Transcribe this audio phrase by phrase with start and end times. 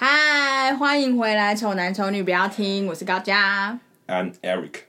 [0.00, 3.76] 嗨，欢迎回来，丑男丑女不要听，我是高佳。
[4.06, 4.82] I'm Eric。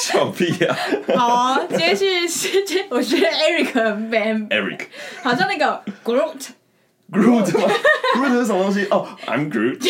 [0.00, 0.74] 笑屁呀、
[1.14, 1.14] 啊！
[1.14, 4.48] 好哦，接续是接，我觉得 Eric 很 man。
[4.48, 4.86] Eric，
[5.22, 6.46] 好像那个 Groot。
[7.12, 7.74] Groot 吗
[8.16, 8.86] ？Groot 是什么东西？
[8.86, 9.80] 哦、oh,，I'm Groot。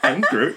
[0.00, 0.54] I'm Groot。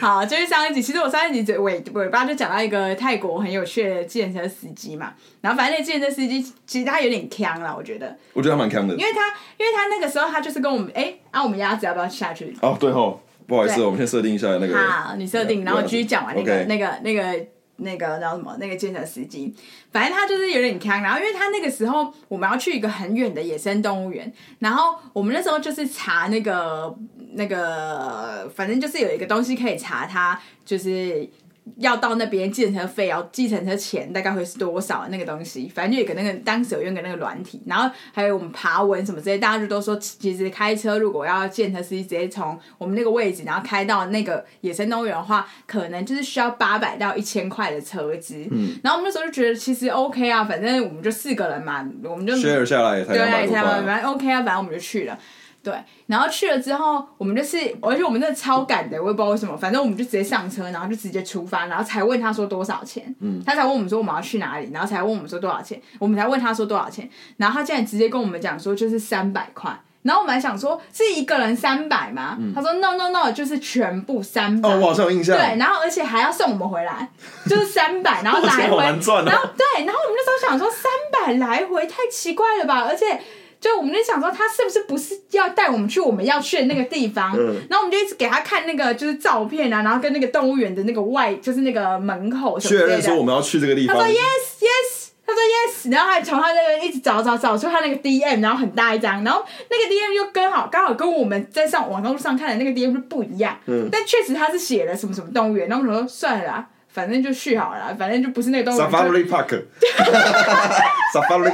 [0.02, 5.12] 好，就是上一集，其实我上一集尾尾巴就讲到一个泰国很有趣的计程车司机嘛，
[5.42, 8.16] 然后反正那计程车司机其实他有点坑了，我觉得。
[8.32, 8.94] 我觉得他蛮坑的。
[8.94, 9.20] 因为他，
[9.58, 12.56] 因为他那个时候他就是跟我们，哎、欸，啊，我们鸭子要不要下去？
[12.62, 14.74] 哦，对吼，不好意思，我们先设定一下那个。
[14.78, 17.46] 好，你设定，然后继续讲完那个.那个、那个。
[17.82, 18.54] 那个叫什么？
[18.60, 19.54] 那个计程车司机，
[19.90, 20.90] 反正他就是有点坑。
[21.02, 26.94] 然后，因为他那个时候我们要去一个很远的野生动物园，然后我们那时候就是查那个
[27.32, 31.28] 那个，反正就是有一个东西可以查他，就是。
[31.76, 35.70] 要到那边计程车费，要计程车钱大概会是多少那个东西？
[35.72, 48.44] 反正就有个那个当时有用个那个软体，然后还有我们爬文什么之类，大家就都说，其实开车如果要计程车司机直接从我们那个位置，然后开到那个野生动物园的话，可能就是需要八百到一千块的车资。
[48.50, 55.16] 嗯，然后我们那时候就觉得其实 OK 啊，反正我们就四个人嘛，我们就 share 下来也才两百多块，反正 OK 啊，反正我们就去了。
[55.62, 55.74] 对，
[56.06, 72.38] 然后去了之后，我们就是，而且我们真的超赶的，我也不知道为什么，反正我们就直接上车，然后就直接出发，然后才问他说多少钱，嗯，他才问我们说我们要去哪里，然后才问我们说多少钱，我们才问他说多少钱，然后他竟然直接跟我们讲说就是三百块，然后我们还想说是一个人三百吗？
[72.40, 74.66] 嗯，他说 no no no，就是全部三百。
[74.66, 75.36] 哦，我好像有印象。
[75.36, 77.06] 对，然后而且还要送我们回来，
[77.46, 78.94] 就是三百，然后 来回，然
[79.36, 83.20] 后对，然后我们那时候想说三百来回太奇怪了吧，而且。
[83.60, 87.36] 就我们就想说，他是不是不是要带我们去我们要去的那个地方？
[87.36, 87.54] 嗯。
[87.68, 92.86] 然后我们就一直给他看那个就是照片啊，然后跟那个动物园的那个外，就是那个门口什么的。
[92.86, 93.94] 确认说我们要去这个地方。
[93.96, 94.18] 他说 yes
[94.60, 103.58] yes，他说 yes，然后还从他那个一直找找找出他那个 DM，然后很大一张，然后那个 DM 又刚好刚好跟我们在上网络上看的那个 DM 就不一样。
[103.66, 103.90] 嗯。
[103.92, 106.66] 但确实他是写了什么什么动物园，然后我们说算了啦。
[106.92, 108.90] 反正就去好了，反正就不是那个动物园。
[108.90, 109.56] Safari Park，Safari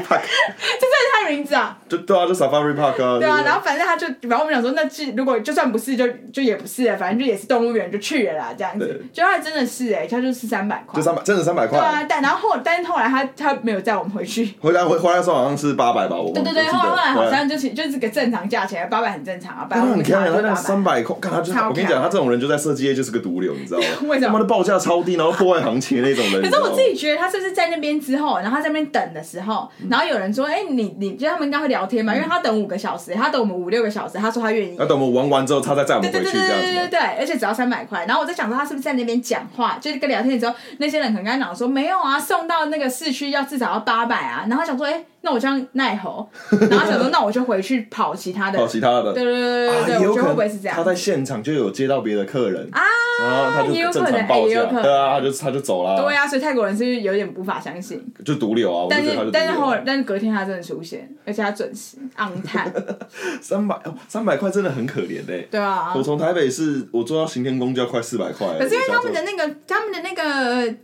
[0.02, 0.22] Park，
[0.80, 1.76] 这是他的名字啊。
[1.88, 3.18] 就对啊，就 Safari Park 啊。
[3.18, 4.82] 对啊，然后反正他就，然后我们想说，那
[5.16, 9.04] 如果就算不是，就就也不是了，反正就也是动物园，就去了啦，这样子。
[9.12, 10.96] 就他真的是哎、欸，他就是三百块。
[11.00, 11.78] 就三百，真的三百块。
[11.78, 14.54] 对啊，但然后后，但是后来他他没有载我们回去。
[14.60, 16.32] 回来回回来的时候好像是八百吧，我。
[16.32, 19.68] 对对对，后来好像就是就是个正常价钱，八百很正常啊。
[19.96, 23.86] 你看他那三百块，看他就我跟你讲，他这种人就在设计业就是个毒瘤，你知道吗？
[24.08, 24.32] 为什么？
[24.34, 26.42] 他的报价超低，然后破坏行情那种人。
[26.42, 32.14] 可是我自己觉得，他是不是在那边之后，然后他在那边等的时候，然后有人说：“哎、欸，你你，就他们应该会聊天嘛？
[32.14, 34.76] 因为他等五个小时，他等我们五六个小时，他说他愿意。
[34.78, 36.54] 那等我们玩完之后，他再载我们回去这样子。
[36.54, 38.06] 对对对对对，而且只要三百块。
[38.06, 44.46] 然后我在想说，他是不是在那边讲话，就是跟聊天的时候，那些人可能跟他讲说没有啊，送到那个市区要至少要八百啊。
[44.48, 45.06] 然后想说，哎、欸。
[45.26, 46.24] 那我这样奈何，
[46.70, 50.76] 然后想说，那我就回去跑其他的，跑其他的，对对对对对，啊、我觉得会不会是这样？
[50.76, 52.80] 他在现场就有接到别的客人啊，
[53.20, 56.00] 然后他就正常报价，对啊，他就他就走了。
[56.00, 58.00] 对啊，所以泰国人是不是有点无法相信？
[58.24, 58.86] 就毒瘤啊！
[58.88, 62.72] 但是但是后来，但是隔天他真的出现，而且他准时 on time。
[63.42, 65.48] 三百哦，三百块真的很可怜嘞。
[65.50, 68.46] 对啊，我从台北是我坐到行天宫就要快四百块。
[68.60, 70.76] 可是因为他们的那个他们的那个。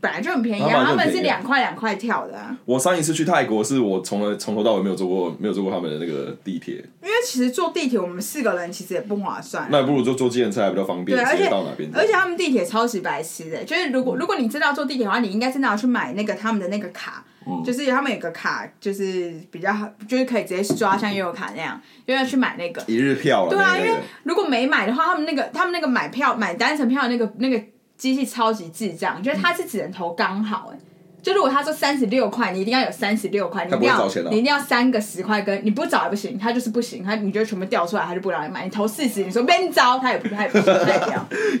[0.00, 2.56] 本来就很便宜啊，他们，是两块两块跳的啊。
[2.64, 6.76] 我上一次去泰国，是我从来从头到尾没有坐过，没有坐过他们的那个地铁。
[7.02, 9.68] 因为其实坐地铁，我们四个人其实也不划算。
[9.70, 11.90] 那不如坐坐计程车还比较方便，而且到哪边。
[11.94, 23.46] 而且他们地铁超级白痴的，就是如果如果你知道坐地铁的话，你应该真的要去买那个他们的那个卡，嗯、就是他们有个卡，就是比较好，就是可以直接刷像悠游卡那样，因为要去买那个一日票。
[23.50, 27.62] 对啊，因为如果没买的话，他们那个他们那个买票买单程票的那个那个。
[28.00, 30.80] 机器超级智障，觉得它是只能投刚好哎、欸，
[31.22, 38.64] 就如果他说三十六块，你一定要有三十六块，你一定要你一定要三个十块跟，你不找也不行，他就是不行，他你觉得全部掉出来，他就不让你买。
[38.64, 41.10] 你投四十，你说边招，他也不他也不行，他也不。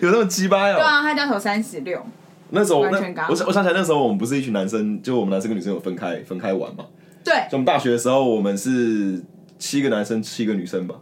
[0.06, 0.76] 有那么鸡巴呀？
[0.76, 2.02] 对啊，他就要投三十六。
[2.48, 3.30] 那时候完全刚好。
[3.30, 6.86] 我想我想起来那时候我们不是一群男生，就我们男生跟女生有分开分开玩嘛？
[7.22, 7.34] 对。
[7.50, 9.22] 就我们大学的时候，我们是
[9.58, 10.94] 七个男生七个女生吧。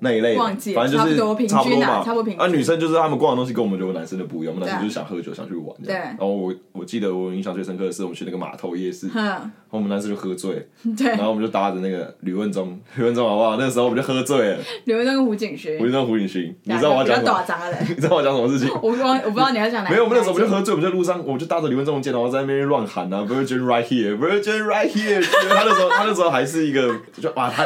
[0.00, 1.16] 那一类，反正就是
[1.48, 2.02] 差不多嘛。
[2.04, 2.40] 差不多平均。
[2.40, 5.74] 啊，女生就是他们逛的东西跟我们觉得男生的不一样，我们男生就是想喝酒，想去玩。
[5.84, 5.94] 对。
[5.94, 11.08] 然后我我记得我印象最深刻的是我们去那个码头夜市，然后我们男生就喝醉， 对。
[11.08, 13.56] 然后我们就搭着那个吕文忠，吕文忠好不好？
[13.56, 14.58] 那个时候我们就喝醉了。
[14.84, 15.78] 吕文忠跟胡景勋。
[15.78, 17.44] 胡景忠、胡景勋，你知道我要讲什么？
[17.88, 18.68] 你知道我要讲什么事情？
[18.82, 19.90] 我不我不知道你要讲哪。
[19.90, 25.24] 没有，我们那时候我们就喝醉，我们在路上，我们就搭着吕文忠的肩，然后在那边乱喊啊，Virgin right here，Virgin right here。
[25.48, 27.64] 他那时候他那时候还是一个，就哇他。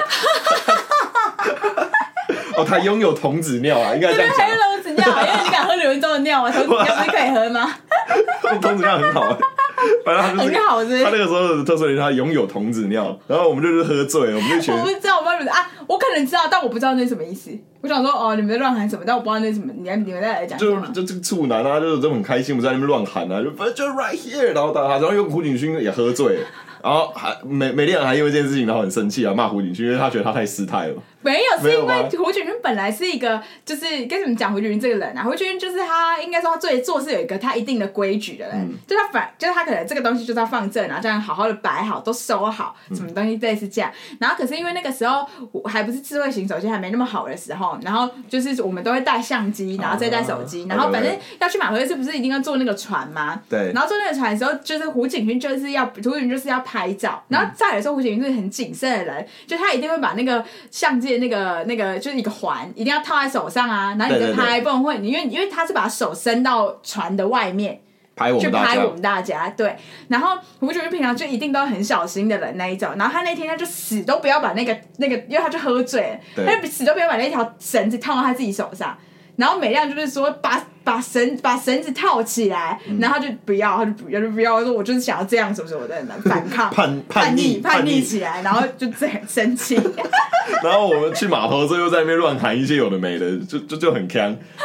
[2.60, 4.46] 哦，他拥有童子尿啊， 应该这样讲。
[4.46, 6.50] 还有童子尿，因为你敢喝吕文中的尿吗？
[6.52, 7.70] 童子尿不是可以喝吗？
[8.60, 9.38] 童子尿很好，
[10.04, 10.54] 反正他就是。
[10.58, 14.78] 很好是是他那个时候的特色是他拥有童子尿，然后我们就是喝醉了，我们就觉得。
[14.80, 15.70] 我不知道，我不知道啊？
[15.86, 17.50] 我可能知道，但我不知道那什么意思。
[17.82, 19.02] 我想说哦，你们在乱喊什么？
[19.06, 19.72] 但我不知道那什么。
[19.72, 20.58] 你你们再来讲。
[20.58, 26.46] 就就这个处男啊，就是这很开心，我在那边乱喊啊，就反正就 right here，然后大家，然后又胡景勋也喝醉了。
[26.82, 30.94] 然后还美美丽人还因为这件事情然后很生气啊，骂胡景勋，因为他觉得他太失态了。
[31.22, 43.90] 没有，是因为胡景云本来是一个，就是跟你们讲胡景云这个人啊，胡景勋就是他应该说他最做事有一个他一定的规矩的人，嗯、就他反就是他可能这个东西就是要放正啊，这样好好的摆好都收好，什么东西类似这样。
[44.10, 45.26] 嗯、然后可是因为那个时候
[45.64, 53.40] 还不是智慧型手机还没那么好的时候，然后就是我们都会带相机，然后再带手机，啊、然后反正要去马头是不是一定要坐那个船吗？
[53.48, 53.72] 对。
[53.72, 61.90] 然后坐那个船的时候，就是胡景云就是要胡景云就是要拍照，然后再来说胡景云是很谨慎的人，就他一定会把那个相机的那个那个。
[62.00, 67.80] 就是一个环，一定要套在手上啊，然后你就拍，不然会你，因为因为他是把手伸到船的外面，
[68.16, 69.76] 拍我们大家，去拍我们大家，对。
[70.08, 78.96] 然后胡觉得平常就一定都很小心的人那一种，然后他那天他就死都不要把那个那个，因为他就喝醉，对他就死都不要把那条绳子套到他自己手上。
[79.36, 89.78] 然后美亮就是说把把绳把绳子套起来，嗯、然后他就不要，他就不要就不要，说我就是想要这样什么什么的反抗叛叛逆叛逆起来，然后就这很生气。
[90.64, 94.20] 然后我们去码头之后又在那边乱喊一些有的没的，就就就很坑。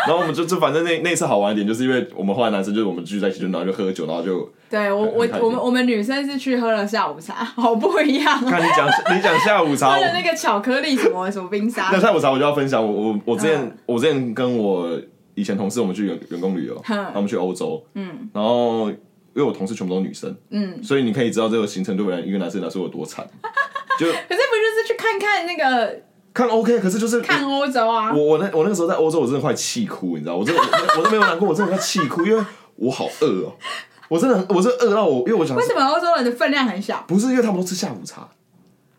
[0.08, 8.40] 然后我们就就反正那那次好玩一点，就是因为我们后来男生就是我们聚在一起，就然后就喝酒，然后就对我我我们我们女生是去喝了下午茶，好不一样。
[8.46, 11.90] 看你讲你讲下午茶，喝了那个巧克力什么什么冰沙。
[11.92, 14.90] 那下午茶我就要分享，我我我之前、嗯、我之前跟我。
[15.36, 18.96] 以前同事我们去员员工旅游，他们去欧洲，嗯，然后因
[19.36, 23.26] 为我同事全部都是女生，嗯，所以你可以知道这个行程对我一个男生来说有多惨，
[24.00, 26.02] 就可是不就是去看看那个
[26.34, 30.62] 看 OK，可是就是看欧洲啊，我我那我那个时候在欧洲，我真的快气哭，你知道，我真的
[30.98, 32.44] 我都没有难过，我真的快气哭，因为
[32.76, 33.54] 我好饿哦，
[34.08, 37.04] 我真的我是饿到我，因为我想为什么欧洲人的分量很小？
[37.08, 38.30] 不是因为他们都吃下午茶。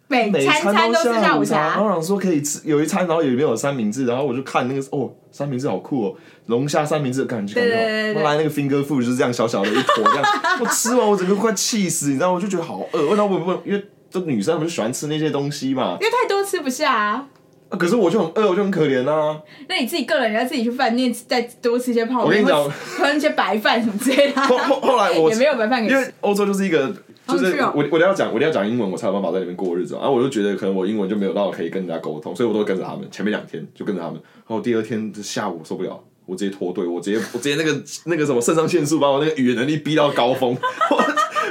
[0.08, 6.14] 每餐餐都是下午茶，然后想说可以吃有一餐，然后里面有三明治，然后我就看那个哦，三明治好酷哦，
[6.46, 7.60] 龙虾三明治的感觉，
[8.14, 10.24] 后来那个 finger food 就是这样小小的一坨这样，
[10.60, 17.26] 我吃完我整个快气死，你知道，我就觉得好饿，然后我问，因为这女生她们就喜欢吃那些东西嘛，因为太多吃不下啊。
[17.68, 19.36] 可是我就很饿，我就很可怜啊。
[19.68, 24.40] 那你自己个人要自己去饭店再多吃一些泡面，我跟你讲，喝一些白饭什么之类的。
[24.46, 26.94] 后后后来我也没有白饭，因为欧洲就是一个。
[27.26, 29.94] 就是我，我都要讲，我都要讲英文，我才有办法在里面过日子。
[29.94, 33.06] 然后我就觉得，可能我英文就没有到可以跟人家沟通，所以我都会跟着他们。
[33.10, 40.56] 前面两天就跟着他们，然后第二天就下午受不了，我直接脱队，我直接我直接那个那个什么肾上腺素把我那个语言能力逼到高峰。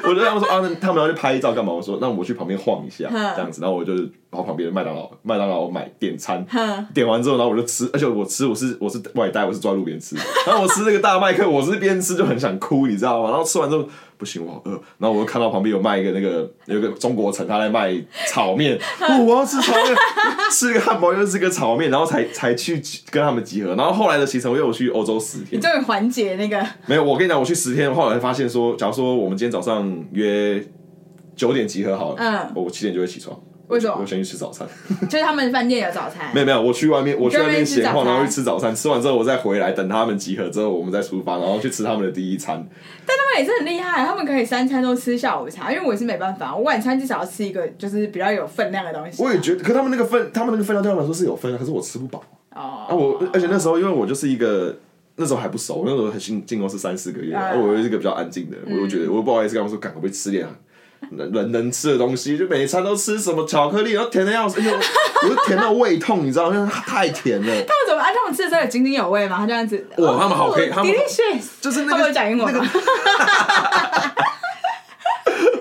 [0.04, 1.74] 我就跟他们说啊，那他们要去拍照干嘛？
[1.74, 3.60] 我说那我去旁边晃一下，这样子。
[3.60, 3.92] 然后我就
[4.30, 6.46] 跑旁边的麦当劳，麦当劳买点餐，
[6.94, 10.16] 点完之后，然后我就吃，而且我吃我是我是外带，我是坐在路边吃。
[10.46, 13.30] 然后我吃那个大麦克，我是边吃就很想哭，你知道吗？
[13.32, 13.88] 然后吃完之后。
[14.26, 14.72] 不行，我好饿。
[14.98, 17.94] 然后我又看到旁边有卖一个那个，有一个中国城，他在卖
[18.28, 18.76] 炒面。
[19.00, 19.96] 哦，我要吃炒面，
[20.52, 22.82] 吃一个汉堡又吃个炒面，然后才才去
[23.12, 23.76] 跟他们集合。
[23.76, 26.66] 然后后来的行程我又去欧洲十天，你终于缓解那个。
[26.88, 30.66] 没有，我跟你讲，我去十天，后来才发现说，假如说我们今天早上约
[31.36, 33.40] 九点集合好了，嗯，我七点就会起床。
[33.68, 33.98] 为什么？
[34.00, 34.68] 我先去吃早餐，
[35.10, 36.32] 就是他们饭店有早餐。
[36.34, 38.76] 没有没有，我去外面，我去外面闲晃，然后去吃早餐。
[38.76, 42.64] 吃完之后，我再回来等他们集合之后，我们再出发，然后去吃他们的第一餐。
[43.06, 49.22] 但他们也是很厉害，他们可以三餐都吃下午茶，因为我也是没办法，我晚餐至少要吃一个就是比较有分量的东西。
[49.24, 52.24] 我也觉得，可他们那个分，他们那个分量对他们来说是有分量，可是我吃不饱。
[52.56, 52.86] 哦。
[52.88, 54.76] 啊，我而且那时候因为我就是一个
[55.16, 60.48] 那时候还不熟，那时候很新进公司三四个月，而我又是一个比较安静的人，我就觉得我不好意思跟他们说，赶快被吃点。
[61.18, 64.78] 人能，能吃的东西，就每一餐都吃什么巧克力，然后甜的要死，哎呦，
[65.24, 66.56] 我就甜到胃痛，你知道吗？
[66.56, 67.46] 因为太甜了。
[67.46, 68.02] 他们怎么？
[68.02, 69.38] 啊，他们吃的时候有津津有味吗？
[69.40, 69.86] 他这样子。
[69.98, 70.94] 哇，他们好可以，他们
[71.62, 72.66] 就是那个讲英文吗？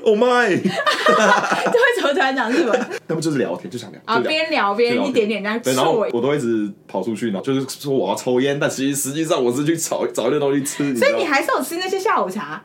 [0.05, 0.49] Oh my！
[0.53, 2.79] 为什么突然讲日文？
[3.09, 5.59] 他们就是聊天，就想聊啊，边聊边一点点这样。
[5.61, 10.95] 对，然后我都一直跑出去，然后就是说我要抽烟，但其实实际上我是去找找一些东西吃。
[10.95, 12.63] 所以你还是有吃那些下午茶。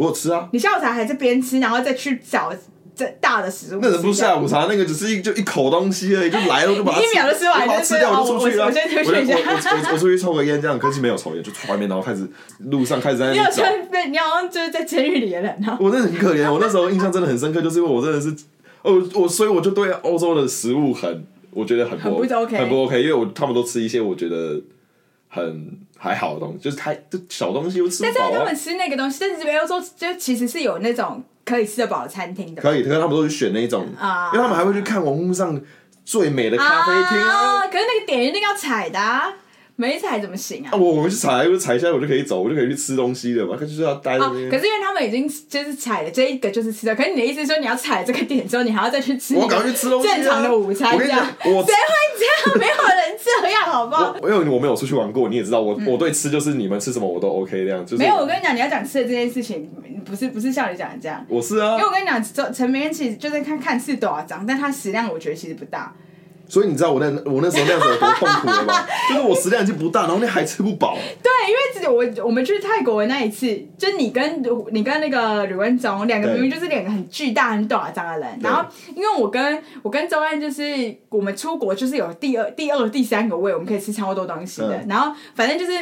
[0.00, 0.48] 我有吃啊！
[0.52, 2.50] 你下午茶还是边吃，然后再去找
[2.96, 3.80] 这大的食物。
[3.82, 8.64] 那人不是下午茶，那个只是一就一口东西而已，就来了我就把它一秒就吃完，把它吃掉我就出去了。
[8.64, 9.36] 我先出去一下。
[9.36, 12.26] 我我出去抽个烟，这样可是没有抽烟，就出外面，然后开始
[12.70, 13.42] 路上开始在那里找。
[13.42, 13.52] 你有
[13.90, 14.10] 穿？
[14.10, 15.62] 你好像就是在监狱里的人。
[15.78, 18.34] 我真的很可怜，我那时候印象真的很深刻，就是因为我真的是，
[18.80, 24.58] 哦，我所以我就对欧洲的食物很，我觉得很不 OK，很不 OK，因为我他们都吃一些我觉得
[25.30, 25.80] 很。
[26.02, 28.14] 还好的东西，就是它就小东西又吃不饱。
[28.18, 32.62] 但是他们吃那个东西，但是欧洲就其实是有那种可以吃得饱的餐厅的。
[32.62, 35.60] 可以，可是他们都是选那种啊，因为他们还会去看网络上
[36.06, 37.66] 最美的咖啡厅啊。
[37.66, 38.98] 可是那个点一定要踩的，
[39.80, 40.68] 没踩怎么行啊？
[40.72, 43.56] 啊我我们去踩，就踩一下，我就可以走，我就可以去吃东西了嘛。
[43.58, 44.50] 他就是要待在那边、哦。
[44.50, 49.34] 可是因为他们已经就是踩了这一个就是吃的，可是你的意思是说你要踩这个点之后，你还要再去吃？
[49.36, 50.16] 我赶快去吃东西、啊。
[50.16, 52.58] 正常的午餐这样，谁会这样？
[52.58, 54.14] 没有人这样，好不好？
[54.22, 57.84] 因为我没有出去玩过，你也知道我，我、嗯、我对吃就是你们吃什么我都 OK 这样。
[57.84, 59.70] 就是、没有，我跟你讲，你要讲吃的这件事情，
[60.04, 61.24] 不是不是像你讲的这样。
[61.28, 65.94] 我是啊，因为我跟你讲，陈明其实就是看看似多少张，但他食量我觉得其实不大。
[66.50, 68.74] 所以你知道我那我那时候那样子有多痛苦了吗？
[69.08, 70.98] 就是我食量已经不大，然后那还吃不饱。
[71.22, 73.46] 对，因为自己我我们去泰国的那一次，
[73.78, 74.42] 就你跟
[74.72, 80.62] 你跟那个吕文忠两个明明就是两个很巨大很短张的人，然后因为我跟我跟周安就是
[81.08, 84.76] 我们出国就是有第二第二第三个胃，我们可以吃超多东西的。
[84.76, 85.72] 嗯、然后反正就是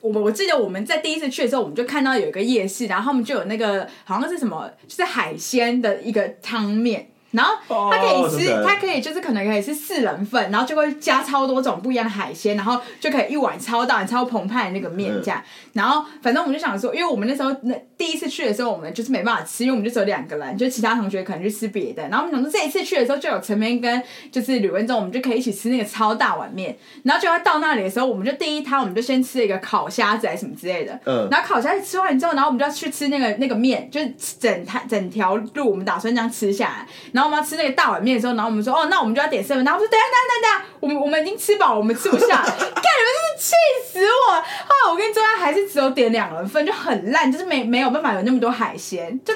[0.00, 7.10] 我们我记得我们在第一次去的时候，我们就看到有一个夜市，然后他们就有那个好像是什么，就是海鲜的一个汤面。
[7.32, 15.42] 然后它可以吃，它可以就是可能可以是四人份，然后就会加超多种不一样的海鲜，然后就可以一碗超大、超澎湃的那个面这样。
[15.72, 22.02] 然后反正我们就想说，因为我们那时候那第一次去的时候，我们就是没办法吃，因为我们就只有两个人，就其他同学可能去吃别的。
[22.08, 26.76] 然后我们想说这一次去的时候，就有陈明跟就是吕文忠，我们就可以一起吃那个超大碗面。
[27.02, 30.98] 然后就要到那里的时候，我们就第一摊我们就先吃了一个烤虾子还是什么之类的。
[31.04, 31.28] 嗯。
[31.30, 36.86] 然后烤虾子吃完之后，然后我们就要去吃那个那个面，就是整摊整条路我们打算这样吃下来。
[37.12, 39.62] 然后我们要吃那个大碗面的时候，然后我们说哦，那我们就要点什么？
[39.62, 42.42] 然后我们说等下等下等下，我们我们已经吃饱了，我们吃不下。
[42.46, 43.54] 看你们真是气
[43.84, 44.34] 死我！
[44.34, 44.40] 后
[44.86, 49.34] 来我跟周安还是只有点两人份，就很烂，就是没没有办法有那么多海鲜，就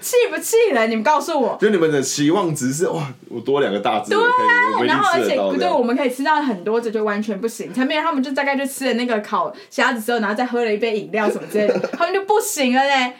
[0.00, 0.90] 气不气人？
[0.90, 7.72] 你们告诉我，就你们的期望值是哇，我多两个大只，对啊，然后而且不对，我们可以吃到很多，这就完全不行。
[7.72, 13.12] 前面他们就大概就吃了那个烤虾子之后，然后再喝了一杯饮料什么之类的，他们就不行了嘞。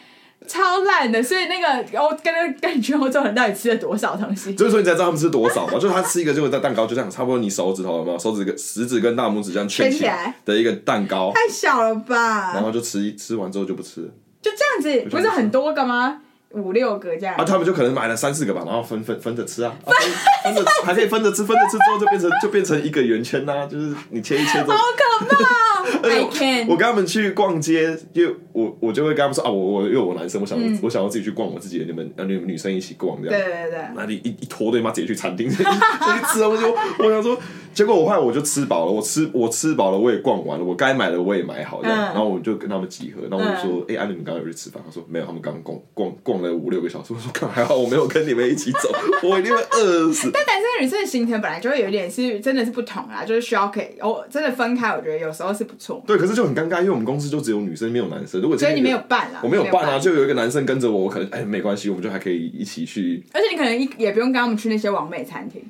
[0.49, 4.55] 超烂的，所以那个欧跟那个跟你去欧洲人到底吃了多少东西？
[4.55, 5.73] 就是说你才知道他们吃多少嘛？
[5.79, 8.17] 就是他吃一个就是在蛋糕就这样，差不多你手指头有没有？
[8.17, 12.53] 手指跟食指跟大拇指这样圈起来的一个蛋糕，太小了吧？
[12.55, 14.07] 然后就吃一吃完之后就不吃了，
[14.41, 16.21] 就这样子，不是很多个吗？
[16.51, 17.43] 五六个这样啊？
[17.43, 19.91] 他们就可能买了三四个吧，然后分分分着吃啊，啊
[20.43, 25.69] 分着还可以分着吃，分着吃之后就变成就变成一个圆圈呐、啊，就是你切一切好可怕。
[26.01, 26.67] I can.
[26.67, 33.39] 我跟他们去逛街，因为我我就会跟他们说啊，我我因为我男生，我想、嗯、我想要自己去逛我自己的，你们啊你们女生一起逛这样。
[33.39, 33.79] 对对对。
[33.95, 36.63] 那你一一坨对妈直接去餐厅 去吃东西，
[36.99, 37.37] 我想说，
[37.79, 44.83] 结果我后来我就吃饱了，我吃我吃饱了，我也逛完了，我该买的我也买好这样，嗯、然后我就跟他们集合，然后我就说，哎、嗯，安、欸啊、你们刚刚有去吃饭？
[44.85, 47.13] 他说没有，他们刚刚逛逛逛了五六个小时。
[47.13, 48.91] 我说看还好我没有跟你们一起走，
[49.23, 50.29] 我一定会饿死。
[50.35, 56.03] 但男生女生的行程本来就会有一点是真的是不同啊，就是需要可以哦真的分开，我觉得有时候是不错。
[56.05, 56.53] 对，可是就很。
[56.53, 58.41] 尴尬，因为我们公司就只有女生，没有男生。
[58.41, 59.39] 如果所以你没有伴啊？
[59.41, 63.23] 我没有伴啊，就有一个男生跟着我，我可能哎没关系，我们就还可以一起去。
[63.31, 65.65] 而且你可能一也不用跟他们去那些网美餐厅，哦、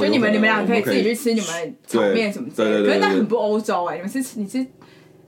[0.00, 2.84] 就你们你们俩可以自己去吃你们炒面什么之类的。
[2.84, 4.66] 可是那很不欧洲哎、欸，你们是你是。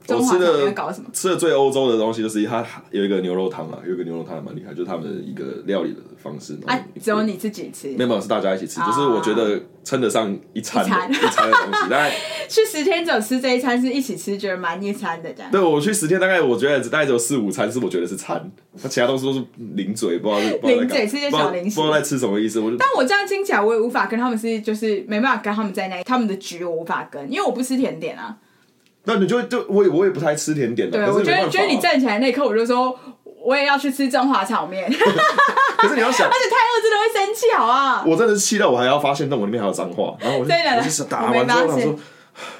[0.09, 0.73] 我吃的
[1.11, 6.57] 吃的最欧洲的东西就是它有一个牛肉汤啊，有一个牛肉汤还蛮厉害，就是他们的一个料理的方式。
[6.65, 7.89] 啊，只有你自己吃？
[7.97, 8.79] 没有，是大家一起吃。
[8.81, 11.89] 就是我觉得称得上一餐一餐的东西。
[11.89, 12.15] 大概
[12.47, 15.51] 去十天只有吃这一餐是一起吃，觉得蛮一餐的这样。
[15.51, 18.49] 对，我去十天大概我觉得只有四五餐是我觉得是餐，
[18.81, 19.43] 那其他东西都是
[19.75, 22.59] 零嘴，不知道是零嘴吃些小零食，不知道在吃什么意思。
[22.59, 28.37] 我就但我这样听起来，我也无法跟他们是就是没办法跟他们在那他们的局，我无法跟，因为我不吃甜点啊。
[29.07, 30.97] 那你就就我也我也不太吃甜点的。
[30.97, 32.93] 对，我觉得觉得你站起来那一刻，我就说
[33.41, 34.87] 我也要去吃中华炒面。
[35.77, 38.03] 可是你要想， 而且太饿真的会生气，好啊！
[38.05, 41.95] 我真的是气到我还要发现，那我里面还有脏话，然后我就我就是打完之后想说，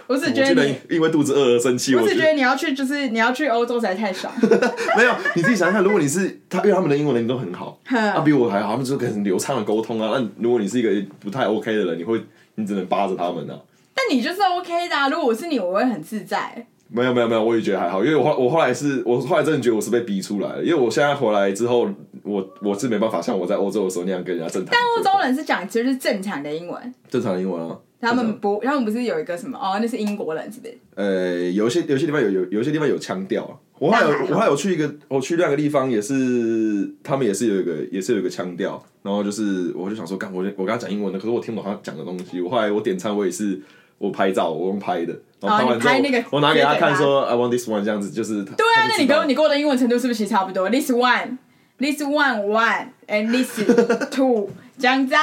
[0.06, 1.96] 我只觉得你因为肚子饿而生气。
[1.96, 4.32] 我只觉得你要去，就是你要去欧洲实在太爽。
[4.96, 10.12] 没有，你自己想一下，如果你是他，因为他们的英文能力都很好，他比我还好，他们就可以很流畅的沟通啊。
[10.14, 10.90] 那如果你是一个
[11.20, 12.24] 不太 OK 的人，你会
[12.54, 13.58] 你只能扒着他们啊。
[13.98, 15.10] 但你就是 OK 的啊！
[15.10, 16.68] 如果我是你，我会很自在。
[16.90, 21.90] 没有没有没有，我也觉得还好，因为我后我后来是，我后来真的觉得我是被逼出来的，因为我现在回来之后，
[22.24, 24.72] 我我是没办法像我在欧洲的时候那样跟人家正常。
[24.72, 27.78] 但欧洲人是讲其实是正常的英文，正常的英文啊。
[28.00, 30.78] 他们不，他们不是有一个什么哦，那是英国人是不是？
[30.96, 33.58] 呃，有些有些地方有有有些地方有腔调啊。
[33.80, 42.40] 我还有还我还有去一个，我去两个地方也是，他们也是有一个也是有一个腔调，然后就是我就想说，干我我跟他讲英文的，可是我听不懂他讲的东西。
[42.40, 43.60] 我后来我点餐我也是。
[43.98, 48.44] 我拍照，我用拍的，然后拍完之后，哦、那个我拿给他看，说 I want this one，这样子就是。
[48.44, 53.60] 对啊，那你跟你跟我的英文程度是不是其实差不多？This one，this one one，and this
[54.14, 54.50] two，
[54.80, 55.22] 这样子啊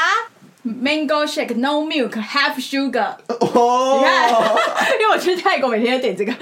[0.66, 3.14] ？Mango shake，no milk，half sugar。
[3.28, 3.98] 哦。
[3.98, 4.30] 你看，
[5.00, 6.32] 因为我去泰国每天要点这个。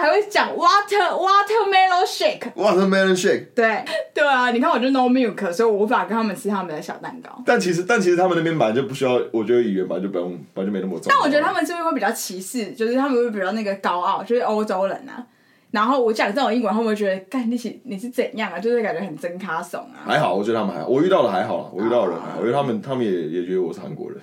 [0.00, 3.46] 还会讲 water watermelon shake watermelon shake。
[3.54, 7.42] 对对啊，你看我就 no milk，所以我无法跟他们吃他们的小蛋糕。
[7.44, 11.06] 但其实但其实他们那边本来就不需要，我觉得语言本来就不用，本来就没那么重。
[11.08, 12.72] 但我觉得他们是不是会比较歧视？
[12.72, 15.22] 就是他们会比较那个高傲，就是欧洲人啊。
[15.70, 18.58] 然后我讲这种英文，他们会觉得，干你是你是怎样啊？
[18.58, 20.02] 就是感觉很真卡怂啊。
[20.04, 24.18] 还好，我觉得他们还好，我遇到的还好，我遇到的人还好，我觉得他们他们也也觉得我是韩国人。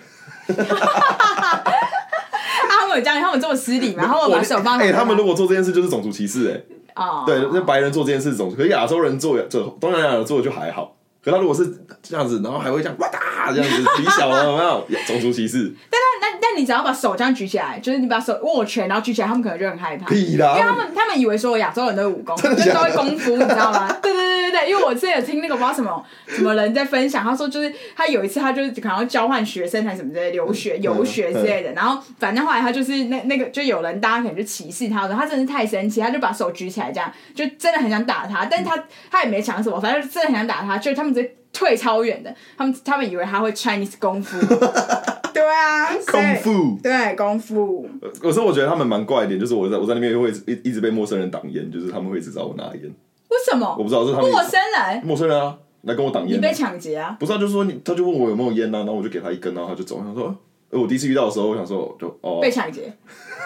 [2.69, 4.03] 他们有这样，他们这么失礼吗？
[4.03, 4.77] 然后我把手放。
[4.77, 7.03] 哎，他们如果做这件事就是种族歧视哎。
[7.03, 7.24] 哦。
[7.25, 10.95] 对，那白人做这件事种族，可是亚洲人做做东南亚人做就还好。
[11.24, 11.65] 可他如果是
[12.01, 14.86] 这样子，然后还会这样哇哒这样子 比小了，有没有？
[15.05, 15.74] 种族歧视。
[15.89, 16.00] 但
[16.48, 20.08] 但但但你只要把手这样举起来，就是你把手握拳，然后举起来，他们可能就很害怕。
[20.08, 20.56] 屁啦！
[20.58, 23.88] 因为他们他们以为说亚洲人都是武功，就是都会功夫，你知道吗？
[24.01, 41.32] 对对对对对，因为我之前有听那个不知道什么什么人在分享，他说就是他有一次他就是可能要交换学生还是什么之类留学游学之类的，然后反正后来他就是那那个就有人大家可能就歧视他，他真的是太神奇，他就把手举起来这样，就真的很想打他，但是他他也没抢什么，反正真的很想打他，就是他们直接。
[41.57, 44.37] 退超远的，他们他们以为他会 Chinese 功夫，
[45.33, 47.89] 对啊，功夫，对功夫。
[48.21, 52.83] 可是我觉得他们蛮怪一点，就是我在我在那边会一一直被陌生人挡烟，就是他们会一直找我拿烟。
[52.83, 53.75] 为什么？
[53.77, 56.37] 我不知道，是他们陌生人，陌生人啊，来跟我挡烟。
[56.37, 57.17] 你被抢劫啊？
[57.19, 59.99] 不是啊，就是说你，他就问我有没有烟啊，然后我就给他一根，然后他就走。
[59.99, 60.35] 他说，
[60.69, 62.93] 我第一次遇到的时候，我想说就哦，被抢劫。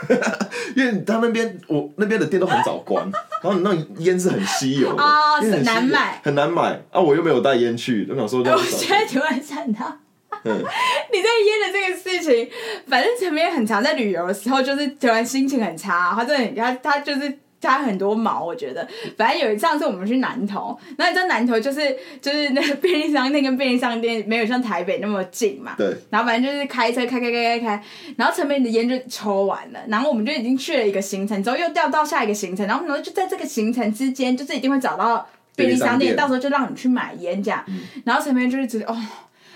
[0.75, 3.07] 因为他那边我那边的店都很早关，
[3.43, 5.03] 然后你那烟是很稀有的，
[5.39, 6.99] 很难买，很难买啊！
[6.99, 9.99] 我又没有带烟去，我想说，我现在突然想到，
[10.43, 10.51] 嗯、
[11.13, 12.49] 你在烟的这个事情，
[12.87, 17.37] 反正前面很常在旅游的时候，就是突然心情很差，他真的，他他就是。
[17.61, 18.85] 加很多毛，我觉得。
[19.15, 25.75] 反正有一次，上次我们去南投，那你知道南投就是就是那个 便利商店跟便利商店没有像台北那么近嘛。
[25.77, 25.95] 对。
[26.09, 27.83] 然后反正就是开车开开开开开，
[28.17, 37.63] 然后陈美的烟就抽完了，然后我们就已经去了一个行程，之后又掉到下一个行程，然后我们就在这个行程之间，就是一定会找到便利商店，到时候就让你去买烟这样。
[37.67, 37.81] 嗯。
[38.03, 38.97] 然后陈美就是觉得哦。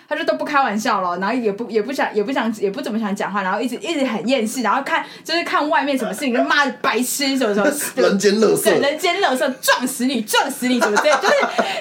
[0.07, 7.71] 他就都不开玩笑了，然后也不也不想也不想也不怎么想讲话，然后一直一直很厌世，然后看就是看外面什么事情就骂白痴什么什么，
[8.01, 11.33] 人间乐色，对，人间乐色，撞死你，撞死你，什么之类，就是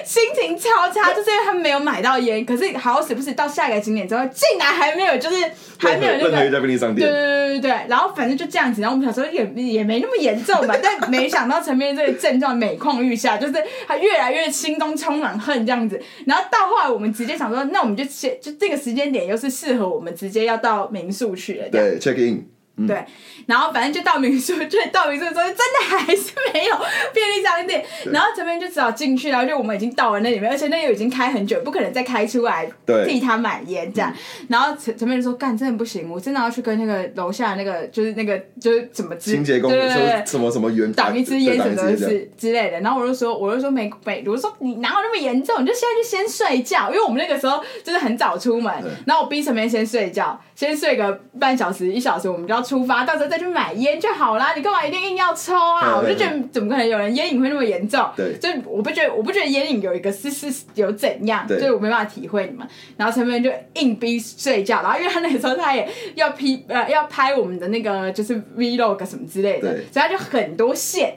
[0.03, 5.35] 心情超差， 就是因为他没有买到烟，可是好死不死到下一个景点之后，竟然还没有，就是
[5.77, 6.31] 还没有那个，
[7.01, 13.53] 对对对对对，然后反正就这样子，然后我们小时候也也没那么严重吧，但没想到陈斌这个症状每况愈下，就是
[13.87, 18.03] 他越来越心中充满恨这样子，然后到后来我们直接想说，那我们就。
[18.41, 22.45] 就这个时间点又是适合我们直接要到民宿去的，对，check in。
[22.77, 23.05] 嗯、对，
[23.45, 26.75] 然后反正就到民宿，就到民宿的时候，真的还是没有
[27.13, 32.69] 便利商店，然后这边就只好进去，然后就我们已经到了那里面，而且那又已经开很久，不可能再开出来
[33.07, 34.13] 替他买烟这样。
[34.49, 45.61] 然后陈陈明就说：“干，真的不行，我真的要去跟那个楼下那个，就是那个就是怎么清洁工，对对对，什么什么原挡一支烟什么之之类的。”然后我就说：“我就说没没，我就说你哪有那么严重？
[45.61, 48.73] 你就现在就先睡觉，因为我们那个时候就是很早出门，
[49.05, 54.53] 然后我逼陈明先睡觉，先睡个半小时一小时，我们就要。”出发，到时候再去买烟就好啦。
[54.55, 55.97] 你干嘛一定硬要抽啊？
[55.97, 58.09] 我就觉得怎么可能有人烟瘾会那么严重？
[58.15, 62.67] 对，就我不觉得，我不觉得烟瘾有一个是是有怎样，所以我没办法体会你们。
[62.97, 71.15] 然后陈明就硬逼睡觉，然后因为他那时候他也要批呃要拍我们的那个就是 Vlog 什么之类的，所以他就很多线。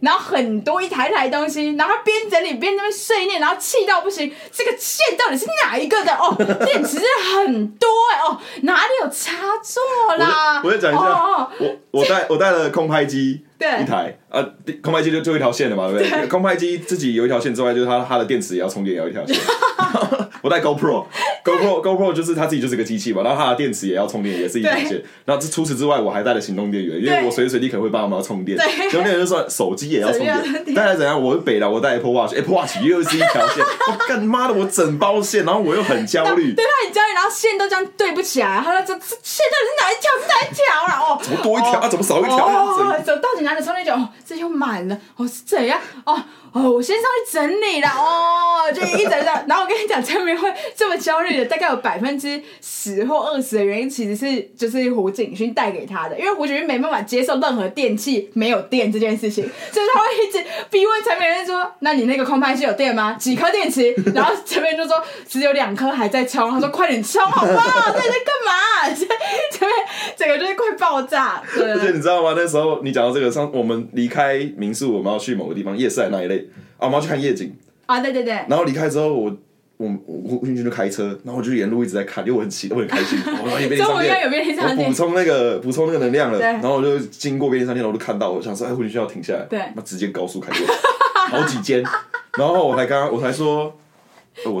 [0.00, 4.32] 然后很多一台台东西，然后他边整理边在那边碎念，然后气到不行。
[4.50, 6.12] 这个线到底是哪一个的？
[6.14, 6.34] 哦，
[6.64, 7.04] 电池是
[7.36, 10.62] 很多哎哦，哪里有插座啦？
[10.64, 14.42] 我再讲一下，哦、我我带我带了空拍机，对，一台啊，
[14.82, 16.20] 空拍机就就一条线的嘛，对不对？
[16.20, 19.36] 对空拍机自己有一条线之外，就是它它的电池也要充电，也要一条线。
[20.42, 25.02] 我带 GoPro，GoPro GoPro 就是它自己就是个机器嘛，然后它的电池也要充电，也是一条线。
[25.24, 28.58] 然后除此之外，我还带了行动电源，因为我随时随地可能会帮他们要充电。
[28.58, 30.74] 行动电源就算手机也要充电。
[30.74, 31.20] 带来怎样？
[31.20, 33.64] 我是北的，我带 Apple Watch，Apple Watch 又是一条线。
[33.88, 36.52] 我干妈的，我整包线，然后我又很焦虑。
[36.52, 38.60] 对，他很焦虑，然后线都这样对不起来。
[38.64, 40.10] 他说这这线到底是哪一条？
[40.20, 41.14] 是哪一条了？
[41.14, 41.88] 哦，怎么多一条啊？
[41.88, 42.46] 怎么少一条？
[42.46, 44.98] 哦，走到底哪里充电脚，哦，这又满了。
[45.16, 45.78] 哦，是这样。
[46.04, 46.22] 哦。
[46.52, 63.12] 哦，我先上去整理了哦，就一整整， 然后我跟你讲，陈明会这么焦虑的，大概有百分之十或二十的原因，其实是就是胡景勋带给他的，因为胡景勋没办法接受任何电器没有电这件事情，所以他会一直逼问陈明说：“那你那个空拍机有电吗？
[63.14, 67.92] 几颗电池？”然后陈明就说：“只有两颗还在充。”他说：“快点充好不好？
[67.92, 68.52] 这在干嘛？”
[68.90, 69.66] 这这
[70.16, 71.42] 整个就是快爆炸。
[71.54, 72.34] 对，而且你知道吗？
[72.36, 76.39] 那时候你讲到这个，上我们离开民宿，我们要去某个地方夜市那一类。
[76.80, 77.54] 啊，我们要去看夜景
[77.86, 78.32] 啊，对对对。
[78.48, 79.36] 然后离开之后，我
[79.76, 83.18] 我我胡军就开车，然后我就沿路一直在看，因为我很喜我很开心。
[83.26, 83.76] 我 有便利
[84.54, 90.66] 商店，我补充那个补充那个能量了，然后我就经过便利商店，我就看到，我想说，哎，胡军需要停下来，对，那直接高速开过，
[91.28, 91.82] 好几间，
[92.38, 93.72] 然后我还刚刚我还说。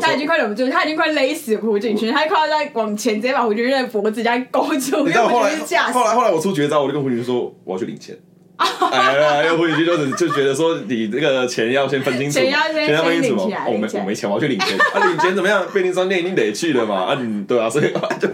[0.00, 5.06] 他已经快忍不住，他已经快勒死胡锦勋，他快要在往前直接把胡锦勋的脖子这样勾住。
[5.06, 5.54] 你知道后来
[5.92, 8.14] 后来后来我出绝招，我就跟胡锦勋说我要去领钱。
[8.92, 13.50] 哎呀，因为胡锦勋就是就觉得说你这个钱要先分清楚，钱要先分清楚。
[13.66, 14.76] 我没我没钱，我要去领钱。
[14.92, 15.64] 啊，领钱怎么样？
[15.72, 17.04] 便利商店一定得去的嘛。
[17.04, 18.28] 啊，你对啊，所以 就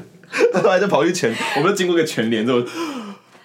[0.60, 2.60] 后来就跑去钱，我们就经过一个全联之后。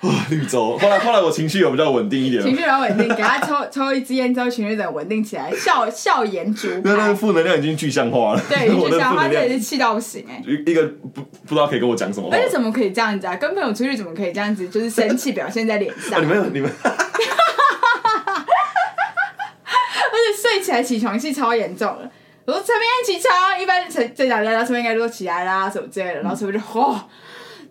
[0.02, 0.78] 哇，绿洲！
[0.80, 6.82] 后来后来我情绪有比较稳定一点，情绪比较稳定，给他抽抽一支烟之后，情绪等稳定起来，笑 笑颜逐开。
[6.84, 10.42] 那那个负能量已经具象化了，对， 具象化，这也是气到不行哎。
[10.66, 13.36] 一个不不知道可以跟我讲什么话，而且怎么可以这样子啊？
[13.36, 14.68] 跟朋友出去怎么可以这样子？
[14.70, 16.20] 就是生气表现在脸上。
[16.20, 16.92] 你们有你们， 而
[20.18, 22.10] 且睡起来起床气超严重了。
[22.46, 27.00] 我说陈明起床，一般陈这两家陈明应该都起来啦，什么之类的，然后陈明就嚯。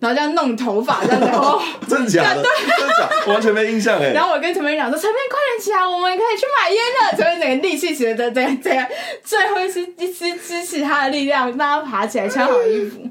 [0.01, 2.41] 然后这样弄头发，这样子 哦，真的假的？
[2.43, 3.27] 对，真的假的？
[3.27, 4.13] 我完全没印象哎。
[4.13, 8.89] 然后我跟陈明讲说：“陈明，快点起来，我们可以去买烟了。”陈明整个力气起来，这样这样这样，
[9.23, 13.03] 最后一丝一丝支持他的力量，让他爬起来穿好衣服。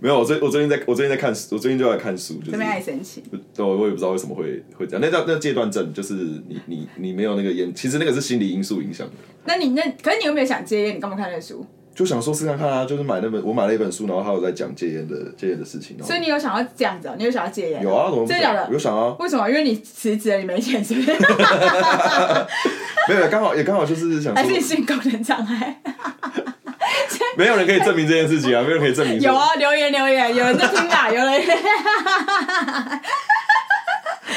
[0.00, 2.40] 没有，我最我最近在我最近在看书，我最近就在看书。
[2.48, 3.22] 陈明爱生气。
[3.30, 5.00] 对，我也不知道为什么会会这样。
[5.00, 9.12] 那叫那戒断症，就是你你你没有那个烟，其实那个是心理因素影响的。
[9.46, 10.96] 那你那可是你有没有想戒烟？
[10.96, 11.66] 你干嘛看那个书？
[11.94, 15.96] 就想说试看看啊，就是买那本我买了一本书，然后他有在讲戒烟的戒烟的事情。
[16.02, 17.14] 所以你有想要这样子啊？
[17.16, 17.82] 你有想要戒烟？
[17.82, 18.68] 有啊，怎么真的假的？
[18.72, 19.14] 有想啊？
[19.20, 19.48] 为什么？
[19.48, 21.12] 因为你辞职了，你没钱，是不是？
[23.08, 24.42] 没有，刚好也刚好就是想说。
[24.42, 25.80] 还是性功能障碍？
[27.38, 28.62] 没有人可以证明这件事情啊！
[28.62, 29.20] 没有人可以证明。
[29.20, 31.42] 有啊，留言留言，有人在听啊，有人。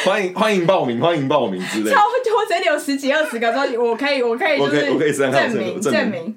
[0.06, 1.92] 欢迎欢迎报名，欢迎报名之类。
[1.92, 6.36] 超多，这里有十几二十个，说我可以，我可以，我可以，我可以证明证明。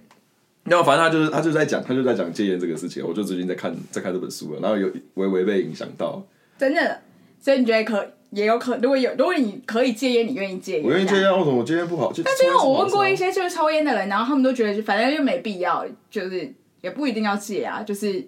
[0.65, 6.23] 然后反正他就是他就在讲他就在讲戒烟这个事情，我就最近在看在看这本书了，然后有微微被影响到。
[6.59, 7.01] 真的，
[7.41, 10.85] 所以你觉得可也有可，如果有如果你可以戒烟，你愿意戒烟？
[10.85, 12.13] 我愿意戒烟，为什么我戒烟不好？
[12.23, 18.25] 但是因为我问过一些就是抽烟的人，然后他们都觉得反正又没必要，就是也不一定要戒啊，就是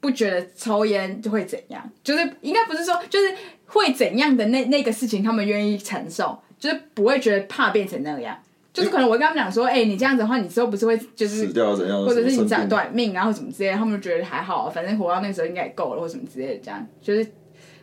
[0.00, 3.34] 不觉得抽烟就会怎样，就是应该不是说就是
[3.66, 8.38] 会怎样的那那个事情，他们愿意承受，就是不会觉得怕变成那样。
[8.72, 16.60] 就是可能我跟他们讲说，哎、欸，你这样子的话，你之后不是会就是死掉怎样，或者是你长短命，然后什么之类的，他们觉得还好，反正活到那个时候应该也够了，或什么之类的。
[16.62, 17.26] 这样就是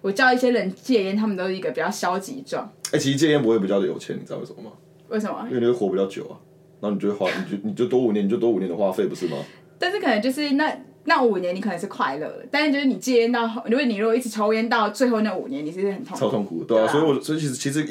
[0.01, 2.63] 我叫一些人戒烟，他们都是一个比较消极状。
[2.87, 4.71] 哎、欸，其实戒烟不会比较的有钱，你知道为什么吗？
[5.09, 5.45] 为什么？
[5.49, 6.39] 因为你会活比较久啊，
[6.79, 9.37] 然后你就会花，你就你就多五年，你就多五年的花费，不是吗？
[9.77, 10.71] 但是可能就是那
[11.03, 16.81] 那五年你可能是快乐的，但是就是你戒烟到，如果你如果一直抽烟到最后那五年，你是很痛苦，超痛苦的，对啊。
[16.81, 17.83] 对啊，所以我所以其实其实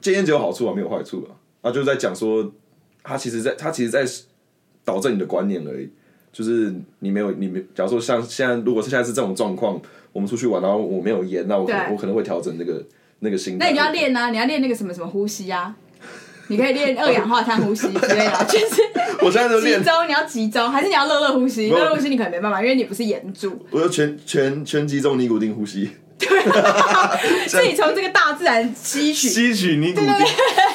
[0.00, 1.34] 戒烟只有好处啊，没有坏处啊。
[1.62, 2.52] 啊，就是在讲说。
[3.00, 4.04] 他其实在，他其实在
[4.84, 5.88] 导正你的观念而已。
[6.30, 9.80] 就是你没有，你没，假如说像现在，如果是现在是这种状况，
[10.12, 12.84] 我们出去玩，然后我没有烟，那我可能对我可能会调整那个
[13.20, 13.66] 那个心态。
[13.66, 15.74] 那你要练啊，你要练那个什么什么呼吸啊？
[16.48, 18.82] 你可以练二氧化碳呼吸之类的，就是
[19.24, 19.78] 我现在就练。
[19.78, 21.70] 集中，你要集中，还是你要乐乐呼吸？
[21.70, 23.64] 乐乐呼吸你可能没办法，因为你不是眼住。
[23.70, 25.92] 我要全全全集中尼古丁呼吸。
[26.18, 30.08] 对，所以从这个大自然吸取吸取尼古丁，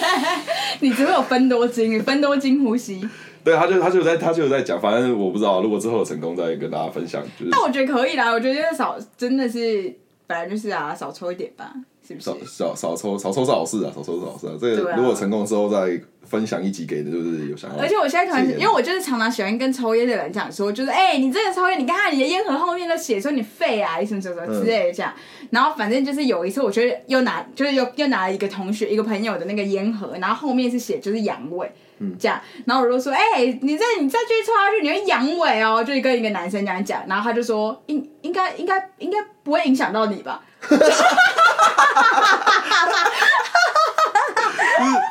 [0.79, 3.07] 你只会有分多精，分多精呼吸。
[3.43, 7.21] 对，他就他就在他就在讲，反正我不知道，如果之后有成功再跟大家分享。
[7.37, 9.93] 就是，那我觉得可以啦，我觉得少真的是
[10.25, 11.73] 本来就是啊，少抽一点吧。
[12.05, 12.45] 是不是？
[12.45, 14.53] 少少少抽少抽是好事啊，少抽是好事啊。
[14.59, 17.77] 这个如果成功之后再分享一集给的，就是有想要。
[17.81, 25.13] 而且我现在可能是因为我就是常常喜欢跟抽烟的人讲说，就是哎、欸，你这个抽烟，你看看你的烟盒后面都写说你肺癌什么什么之类的这样。
[25.41, 31.67] 嗯、然后反正就是有一次，我觉得又拿就是又又拿了一个同学一个朋友的那个烟盒，然后后面是写就是阳痿，
[31.99, 32.41] 嗯，这样。
[32.65, 37.03] 然后我就说，哎、欸，你再你再继续抽下去，你会阳痿哦，就跟一个男生这样讲。
[37.07, 40.41] 然后他就说，应应该应该应该不会影响到你吧。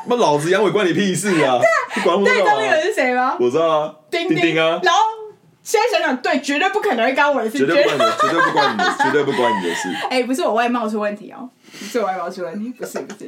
[0.07, 1.59] 不是，老子阳痿关你屁事啊！
[1.95, 2.35] 你管我干嘛？
[2.35, 3.35] 对，知道那个人是谁吗？
[3.39, 4.79] 我知道啊，丁丁啊。
[4.83, 4.99] 然后
[5.63, 9.89] 现在想想，对，绝对不可能会关我的事，绝对不关你，绝对不关你的，绝对不关你的事。
[10.09, 13.25] 哎，不是我外貌出问题哦，不是我外貌出问题，不是不是，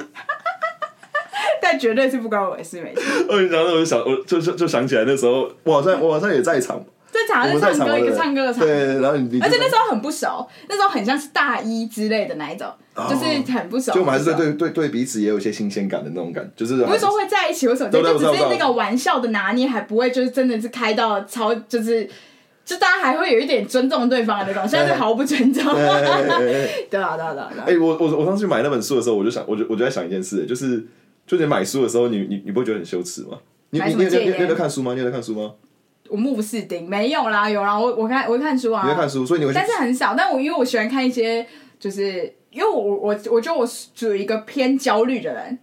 [1.60, 3.02] 但绝对是不关我的事，没错。
[3.28, 6.84] 我跟你讲，那我就想，我就就就想起来那时候，我好像我好像也在场。
[7.26, 8.62] 在场在唱歌，一个唱歌的场。
[8.64, 12.68] 对，然后你，而且那时候很不熟，那时候很像是大一之类的那一种，
[13.08, 13.92] 就是很不熟。
[13.92, 17.90] 就我们还是对对对对彼此也有一些新鲜感的那种感，就是不是说会在一起，为什么？
[17.90, 22.08] 就只是那个玩笑的拿捏还不会，就是真的是开到超，就是
[22.64, 25.62] 就大家还会有一点尊重对方的那种，现在是毫不尊重。
[25.74, 26.00] 对啊
[26.90, 27.50] 对啊对啊！
[27.66, 30.84] 哎，我我我上次买那本书的时候，我就想，我就我就在想一件事，就是
[31.26, 33.38] 就你买书的时候，你你你不会觉得很羞耻吗？
[33.70, 34.94] 你你你你你在看书吗？
[34.94, 35.52] 你有在看书吗？
[36.10, 40.14] 我目不识丁，没有啦，有啦，我我看我会看书啊，你会看书，所以你会，但是很少。
[40.16, 41.46] 但我因为我喜欢看一些，
[41.78, 45.58] 就是因为我我我觉得我属于一个偏焦虑的人。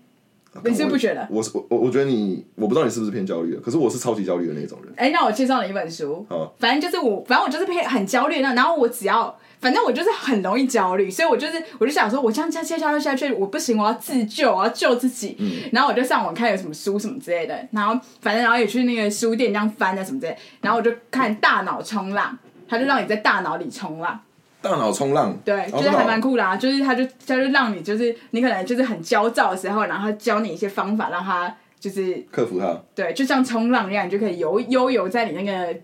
[0.63, 1.27] 你是不觉得？
[1.31, 4.93] 我是我我我觉得你，我不知道你是不是偏焦虑的，可是我是超级焦虑的那种人。
[4.95, 15.37] 哎、欸，那我介绍你一本书，好反正就是我，反正我就是偏很焦虑那，然后我只要，反正我就是很容易焦虑，所以我就是，我就想说，我这样这样接下去下去，我不行，我要自救，我要救自己。
[15.39, 15.69] 嗯。
[15.71, 22.37] 然后我就上网看有什么书什么之类的，然后反正然后也去那个书店这样翻啊什么之类的，然后我就看《大脑冲浪》，
[22.69, 24.19] 他就让你在大脑里冲浪。
[24.61, 26.55] 大脑冲浪，对，就是还蛮酷的啊！
[26.55, 32.73] 就是他就他就让你就是你可能就是很焦躁的时候，然后他教你一些方法，让他就是克服它。
[32.95, 35.75] 对，就像冲浪一样，你就可以游悠游在你那个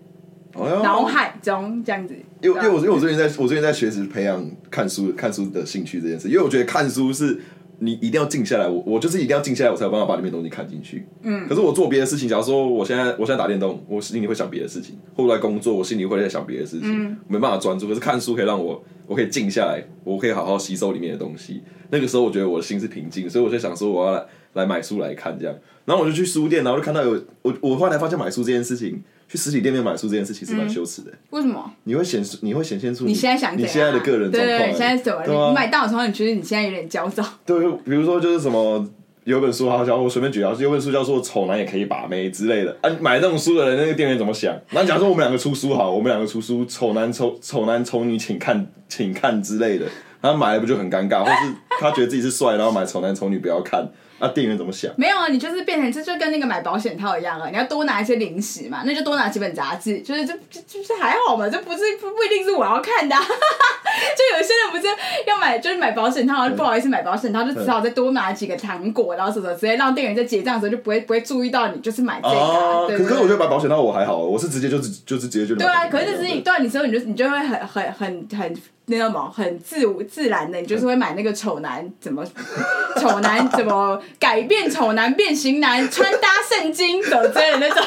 [0.54, 2.14] 脑海中这样子。
[2.42, 7.40] 因为因为我因为我最近在我最近在学习培养看书看书的兴趣这件事，因为我觉得看书是。
[7.82, 11.06] 你一定要静下来，我我就是一定要静下来，我才有办法把里面东西看进去。
[11.22, 17.88] 嗯，可是我做别的事情，假如说我现在我现在打电动，我心里会想别的事情；或者在工作，我心里会在想别的事情，嗯、没办法专注。
[17.88, 21.62] 可是看书可以让我，我可以静下来，我可以好好吸收里面的东西。
[21.88, 25.54] 那个时候，我觉得我的心是平静，所以我就想说，我要来来买书来看这样。
[25.84, 29.02] 然后我就去书店，然后就看到有我，我后来发现买书这件事情。
[29.30, 31.12] 去实体店面买书这件事情是蛮羞耻的。
[31.30, 31.72] 为什么？
[31.84, 34.58] 你会显你会显现出你现在想你现在的个人状况。
[34.70, 35.48] 现在怎么？
[35.50, 37.24] 你买到的时候，你觉得你现在有点焦躁。
[37.46, 38.84] 对，比如说就是什么，
[39.22, 42.90] 有本书好像我随便举啊，有本书叫做《丑男也可以把妹》之类的啊。
[43.00, 44.52] 买这种书的人，那个店员怎么想？
[44.72, 49.86] 那假如说我们两个出书好，我们两个出书，丑男丑丑男丑女，请看请看之类的，
[50.20, 51.22] 他买了不就很尴尬？
[51.22, 53.88] 或是他觉得自己是帅，然后买丑男丑女不要看。
[54.20, 54.92] 那、啊、店员怎么想？
[54.96, 64.86] 没有啊，你就是变成这就跟那个买保险套一样啊，你要多拿一些零食嘛，那就多拿几本杂志，就是这这就是还好嘛，这不是不不一定是我要看的，啊， 就有些人不是
[65.26, 72.86] 要买就是买保险套，就不好意思买保险套，就只好再多拿几个糖果，然后什么直接让店员在结账的时候就不会不会注意到你就是买这个，啊。
[72.88, 75.54] 可可是我觉得买保险套我还好，我是直接就是就是直接就。
[75.56, 78.54] 对啊，可是就是你对你之后你就你就会很很很很。
[78.90, 82.24] 那种嘛，很自自然的，你就是会买那个丑男怎么
[83.00, 87.82] 丑男怎么改变丑男变型男穿搭圣经的之类的那种，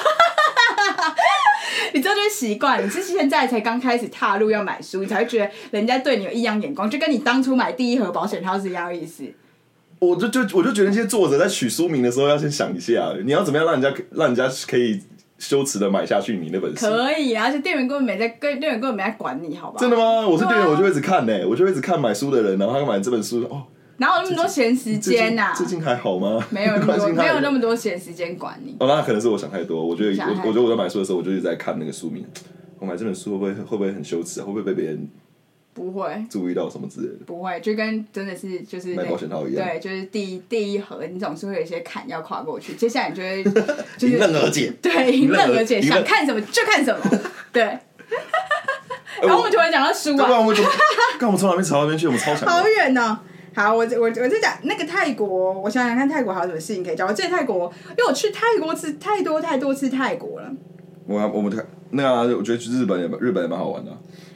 [1.93, 2.83] 你这就是习惯。
[2.83, 9.23] 你是现在才刚开始踏入要买书，你才会觉得人家对你有异样眼光，就跟你当初买第一盒保险套是一样意思。
[9.99, 15.01] 我就就我就觉得那些作者在取书名的时候要先想一下，你要怎么样让人家让人家可以。
[15.43, 19.77] 羞耻的买下去你那本书可以啊，而且店员根本没在，跟店员根本没在管你，好吧？
[19.77, 20.25] 真的吗？
[20.25, 23.63] 我是店员，我就一直看呢、欸，我就一直看买书的人，然后他买这本书哦。
[23.97, 25.53] 哪有那么多闲时间呐、啊？
[25.53, 26.43] 最近还好吗？
[26.49, 28.75] 没有那么多， 没有那么多闲时间管你。
[28.79, 29.85] 哦，那可能是我想太多。
[29.85, 32.25] 我觉得我，我觉得我在买书的时候，我就一直在看那个书名。
[32.79, 34.41] 我买这本书会不会会不会很羞耻？
[34.41, 35.07] 会不会被别人？
[35.73, 43.43] 不会注意到什么之类的，不会，就跟真的是就是买保险套一样，对，就是第一第一盒，你总是会有一些坎要跨过去，接下来你就会
[44.07, 47.19] 迎刃而解，对，迎刃而解，想看什么就看什么，
[47.51, 47.63] 对。
[49.21, 50.63] 然后我们突然讲到书啊，刚我们
[51.17, 53.17] 刚 我们从哪边吵到哪边去，我们超强，好远哦。
[53.55, 57.07] 好，我我我在讲那个泰国，我想想看泰国还有什么事情可以讲。
[57.07, 60.51] 我记得泰国，因为我去泰国次太多太多次泰国了。
[61.05, 63.91] 我我们泰那个，我觉得去日本也日本也蛮好玩的。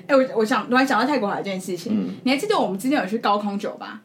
[0.08, 4.02] 哎、欸，我我想我还想到泰国还有一件事情，嗯、你还记得我们之前有去高空酒吧？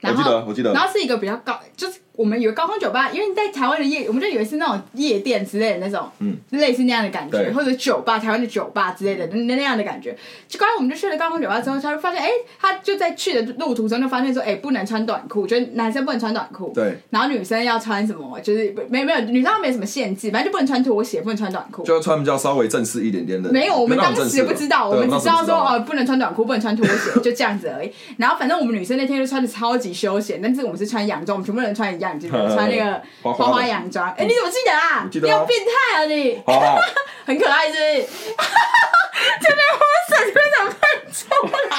[0.00, 2.00] 然后我记得，我记得，然后是一个比较高，就是。
[2.16, 10.16] 我们以为高空酒吧，因为你在台湾的夜，我们就以为是那种夜店之类的那种，嗯，类似那样的感觉，或者酒吧，台湾的酒吧之类的那那样的感觉。
[10.48, 23.50] 就刚才我们就去了高空酒吧之后，他就发现，哎、欸，他就在去的路途中就发现说，哎、欸，不能穿短裤，就是男生不能穿短裤，对，然后女生要穿什么，就是没没有女生没有什么限制，反正就不能穿拖鞋，不能穿短裤，就要穿比较稍微正式一点点的。
[23.50, 27.90] 没有，我们当时也不知道，我们只知道说哦，不能穿短裤，不能穿拖鞋，就这样子而已。
[28.18, 33.02] 然后反正我们女生那天就穿的超级休闲，但是我们是穿洋装，我们全部人穿一样，就是穿那个。
[33.22, 35.08] 花花洋装，哎，你怎么记得啊？
[35.10, 36.42] 你要变态啊你！
[37.26, 37.84] 很可爱是不是？
[39.40, 41.24] 这边花洒这边怎么喷出
[41.70, 41.72] 来？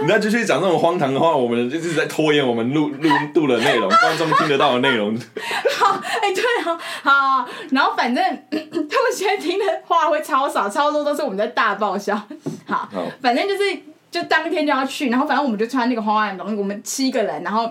[0.00, 5.14] 你再继续讲这种荒唐的话，我们就是在拖延我们录录录的内容，观众听得到的内容。
[5.78, 12.18] 好，哎，对哦，好，然后反正他们现在听的话会超少，超多都是我们在大爆笑。
[12.66, 12.88] 好，
[13.20, 13.62] 反正就是。
[14.10, 17.70] 就当天就要去，然后反正我们就穿那个花花的东西，我们七个人，然后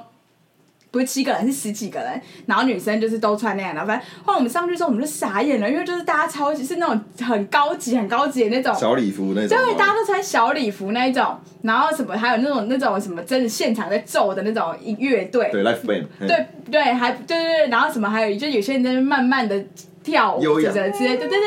[0.89, 19.61] 不是七个人，是十几个人，然后女生就是都穿那样，然后反正后来我们上去之后，我们就傻眼了，因为就是大家超级是那种很高级、很高级的那种小礼服那种，对，大家都穿小礼服那一种，然后什么还有那种那种什么真的现场在奏的那种乐队，对，live band，对对，还对对对，然后什么还有就有些人在那慢慢的
[20.01, 21.37] 跳舞，优雅之类，对对对。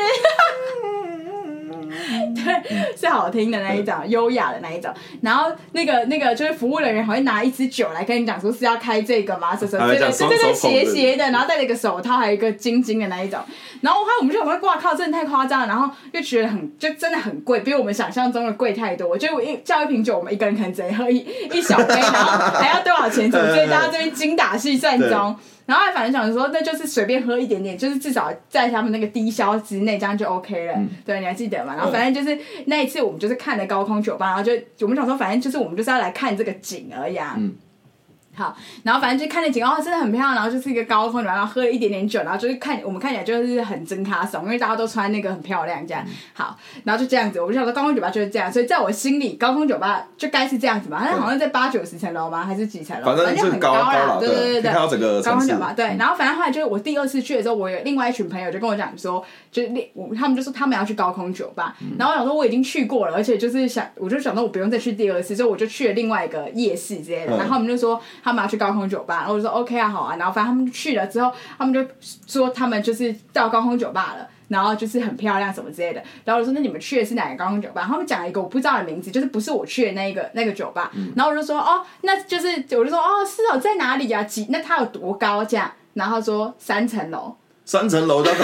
[2.35, 4.91] 对，是好听的那一种，优雅的那一种。
[5.21, 9.55] 然后那个那个就是服务人员还会拿一支酒来跟你讲说是要开这个吗？
[9.55, 13.39] 什么什么，对对对对，斜斜的，然后戴了一个手套，还有一个金金的那一种。
[13.81, 15.67] 然后我看我们就我们挂靠，真的太夸张了。
[15.67, 19.07] 然后又觉得很就真的很贵，比我们想象中的贵太多。
[19.07, 21.17] 我觉得我一叫一瓶酒，我们一个人可能只能喝一
[21.51, 23.29] 一小杯，然后还要多少钱？
[23.31, 25.35] 所以大家这边精打细算中。
[25.65, 30.73] 然后反正想说，那就是随便喝一点点，就是至少在他们那个低消之内，这样就 OK 了。
[30.75, 31.73] 嗯、对，你还记得吗？
[31.75, 37.35] 然后反正就是那一次，我们就是看的高空酒吧，然后就我们想说，反正就是我们就是要来看这个景而已啊。
[37.37, 37.53] 嗯
[38.35, 40.33] 好，然后反正就看那景哦，真的很漂亮。
[40.33, 46.03] 然后就是一个高空，然后喝了一点点酒，然后就是看我们看起来就是很真卡怂，因为大家都穿那个很漂亮这样。
[46.33, 51.05] 好，然后就这样子，我就想说高空酒吧就是这样，所以在我心里，高空酒吧就该是这样子吧。
[51.07, 52.43] 它好像在八九十层楼吗？
[52.43, 53.05] 还是几层楼？
[53.15, 54.17] 反正就很高啦。
[54.19, 55.73] 对对对对，看到整个高空酒吧。
[55.75, 67.37] 对，然后反正后来就是我第二次去的时候，我有另外一群朋友就跟我讲说，就是我他们就说他们要去高空酒吧，然后我想说我已经去过了，而且就是想我就想说我不用再去第二次，所以我就去了另外一个夜市之类的。
[67.37, 69.17] 然后他们就说他们要去高空酒吧。
[69.17, 71.85] 然后我就说 OK 啊，好啊，然后反正他们去了之后，他们就
[72.27, 76.01] 说他们就是到高空酒吧了，然后就是很漂亮什么之类的。
[76.23, 77.85] 然后我说那你们去的是哪个高空酒吧？
[77.87, 80.89] 他们讲了一个我不知道的名字，就是不是我去的那个那个酒吧。
[80.93, 84.23] 嗯、然后我就说哦，那就是我就说哦，是哦，在哪里呀、啊？
[84.23, 84.47] 几？
[84.49, 85.43] 那它有多高？
[85.43, 85.69] 这样？
[85.93, 87.35] 然后说三层楼。
[87.65, 88.31] 三层楼的。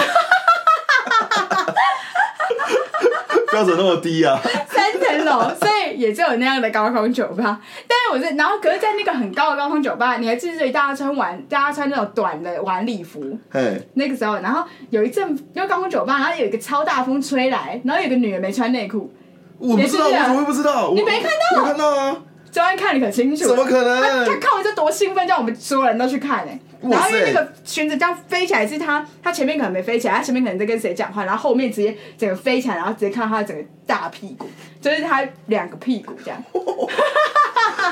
[3.50, 4.40] 标准那么低啊！
[4.68, 7.60] 三层楼，所以也就有那样的高空酒吧。
[7.88, 13.38] 但是我是，然后可是，在那个很高的高空酒吧，你还记得大家穿晚，大家穿那种短的晚礼服。
[13.50, 13.80] 嘿。
[13.94, 19.12] 那个时候，然后有一阵，因为高空酒吧，然后有一个超大风吹来，然后有个女人没穿内裤。
[19.58, 20.92] 我不知道，我怎么会不知道？
[20.94, 21.62] 你没看到？
[21.62, 22.16] 我看到啊！
[22.50, 23.46] 昨天看你可清楚。
[23.46, 24.02] 怎么可能？
[24.02, 26.58] 他他看完就多兴奋，叫我们所有人都去看哎。
[26.82, 34.46] 然后因为那个裙子这样飞起来，是他他前面可能没飞起来，他前面可能在跟谁讲话，然后后面直接整个飞起来，然后直接看到他的整个大屁股，
[34.80, 36.42] 就是他两个屁股这样。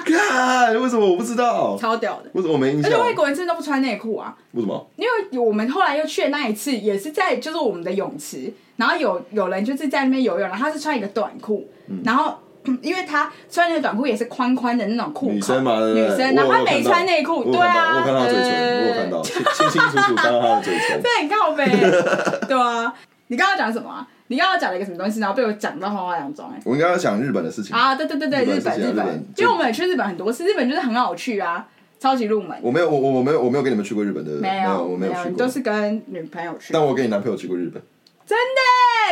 [0.05, 1.77] 看，为什么我不知道？
[1.79, 2.31] 超屌的。
[2.33, 2.90] 为什么我没印象？
[2.90, 4.35] 而且外国人真的都不穿内裤啊？
[4.53, 4.90] 为什么？
[4.96, 12.38] 因为我们后来又去的那一次，也是在就是我们的泳池，然后有有人就是在那边游泳，然后他是穿一个短裤，嗯、然后。
[12.83, 22.92] 因为他穿那个短裤也是宽宽的那种裤，女生嘛，女生，然后他没穿内裤，对啊，我看到嘴唇，我看到清清清楚楚看到他的嘴唇， 这很靠北，对啊。
[23.31, 24.07] 你刚刚讲什么啊？
[24.29, 26.59] 你刚刚讲了一个什么东西，然后被我讲到话当中哎。
[26.64, 31.66] 我应该要讲日本的事情啊，对对对对，日本日本，因为我们也去日本很多次，日本就是很好去啊，
[32.01, 32.59] 超级入门。
[32.62, 36.73] 我没有，我我没有，我没有跟你们去过日本的，没有，我没有去过，都是跟女朋友去。
[36.73, 37.83] 但我跟你男朋友去过日本。
[38.27, 38.61] 真的，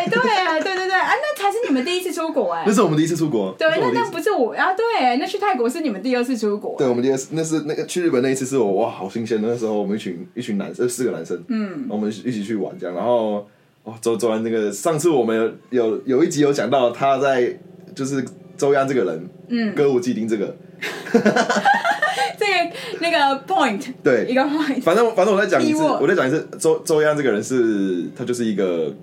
[0.05, 2.65] 对啊，对对对啊，那才是你们第一次出国哎。
[2.67, 3.55] 那是我们第一次出国。
[3.59, 6.75] 对，那那不是我啊，对，那去泰国是你们第二次出国。
[6.77, 9.49] 对，我们第二次，那是那个去日本那一次是我哇，好新鲜的。
[9.49, 13.47] 那时候我们一群一群男生，四个男生，嗯，我们一起去玩这样，然后
[13.85, 15.37] 哦，周周安那个上次我们
[15.71, 17.57] 有有有一集有讲到他在
[17.95, 18.25] 就是
[18.57, 20.57] 周安这个人，嗯，歌舞伎町这个。
[22.39, 24.81] 这个那个 point，对，一个 point。
[24.83, 28.95] 反正反正我在讲一次，我在讲一次，周周央这个人是，他就是一个。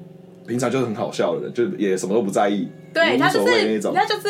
[0.45, 4.27] 平常就是很好笑的人，就也什么都不在意，对他就是他就是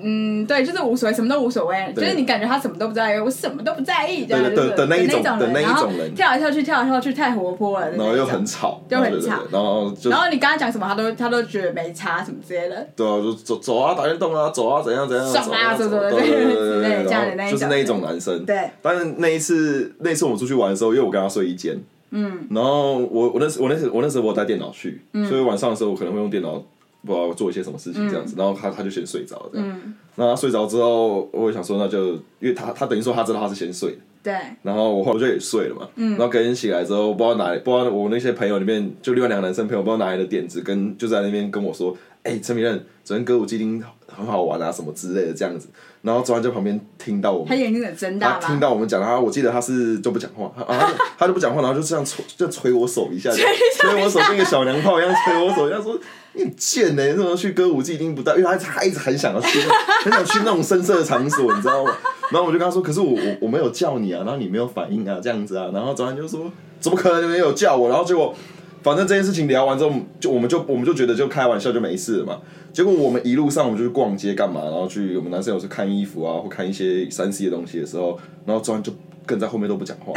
[0.00, 18.68] 嗯，对，就是无所谓，什么都无所谓，就是你感觉他什么都不在意，我什么都不在意，对对的那一种的那一种人，跳来跳去，跳来跳去，太活泼了，然后又很吵，又很吵，然后然后你刚刚讲什么，他都他都觉得没差什么之类的，对啊，就走走啊，打电动啊，走啊，怎样怎样，爽啊，走走对对对对，这样的那一种，就是那一种男生，对。
[18.82, 21.78] 但是那一次那一次我们出去玩的时候，因为我跟他睡一间。
[22.14, 26.62] 嗯，然后我我那时我那时我那时候我带电脑去，嗯、所以晚上的时候我可能会用电脑
[27.04, 45.68] 不知道做一些什么事情这样子，嗯、然后他他就先睡着这样，嗯、那他睡着之后，我也想说那就因为他他等于说他知道他是先睡的，对，然后我后来就也睡了嘛，嗯、然后隔天起来之后，不知道哪不知道我那些朋友里面就另外两个男生朋友不知道哪来的点子，跟就在那边跟我说，哎、欸，陈明任昨天歌舞伎町很好玩啊什么之类的这样子。
[46.02, 55.98] 然后昨晚在旁边听到我们，他眼睛很睁大，听到我们讲，他我记得他是就不讲话，啊，他就，他就不讲话，然后就这样捶，就捶我手一下， 捶我手跟个小娘炮一样捶我手，一样说
[56.34, 59.60] 你很贱呢，那时候去歌舞伎町不带，因为他他一直很想要去，
[60.04, 61.96] 很想去那种深色的场所，你知道吗？
[62.30, 67.88] 然后我就跟他说，可是我我我没有叫你啊，然后你没有反应啊，这样子啊，然后昨晚就说怎么可能没有叫我？
[67.88, 68.34] 然后结果
[68.82, 72.38] 反正这件事情聊完之后，就我们就我们就觉得就开玩笑就没事了嘛。
[72.72, 78.92] 结果我们一路上我们就去逛街干嘛，然后去我们男生有时看衣服啊，或看一些三 C 的东西的时候，然后周安就
[79.26, 80.12] 跟在后面都不讲话，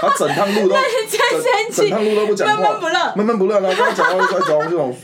[0.00, 0.76] 他整趟路都
[1.72, 4.94] 整趟路都不讲话，闷闷不乐，闷闷不乐，然后跟他讲话就走，这种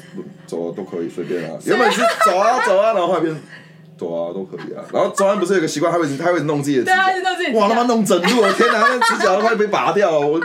[0.46, 3.34] 走啊都可以随便啊，原本是走啊走啊，然后后边
[3.96, 6.96] 走啊都可以啊，然后周安不是有个习惯，他会他会弄自己的指甲，
[7.58, 10.40] 哇他妈弄整路，我天哪，那指甲都快被拔掉了，我。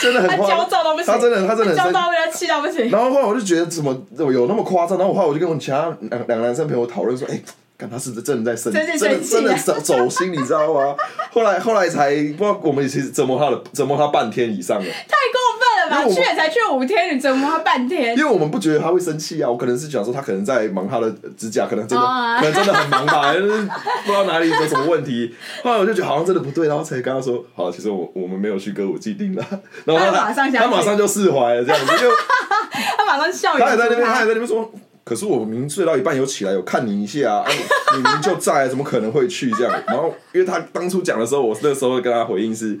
[0.00, 1.06] 真的很焦躁到不行。
[1.06, 2.90] 他真的，他真的焦躁，被他气到不行。
[2.90, 4.98] 然后后来我就觉得怎么有那么夸张？
[4.98, 7.42] 然后后来我就跟我其他两两个男生朋友讨论说，哎、欸。
[7.80, 10.94] 看他是真的在生，真的真的走 走心，你知道吗？
[11.32, 14.84] 后来后来才不知道，我们其实折磨他了，折磨他半天以上了。
[14.84, 16.14] 太过分了吧？
[16.14, 18.14] 去也才去五天，你折磨他半天。
[18.16, 22.38] 因为我们不觉得他会生气啊，我可能是想说他可能在忙他的指甲，可能真的、oh.
[22.38, 25.34] 可能真的很忙吧，就 是不知道哪里有什么问题。
[25.62, 29.44] 后来我就觉得好像真的不对，然后才跟他说，好，其实我我们没有去歌舞伎町了。
[29.86, 32.10] 然后他他马上他马上就释怀了，这样子就
[32.98, 34.70] 他马上笑，他也在那边，他也在那边说。
[35.10, 37.50] 可是我明明睡到一半有起来有看你一下啊，啊
[37.96, 39.74] 你明明就在，怎么可能会去这样？
[39.88, 42.78] 然后因为他当初讲的时候，我那时候跟他回应是，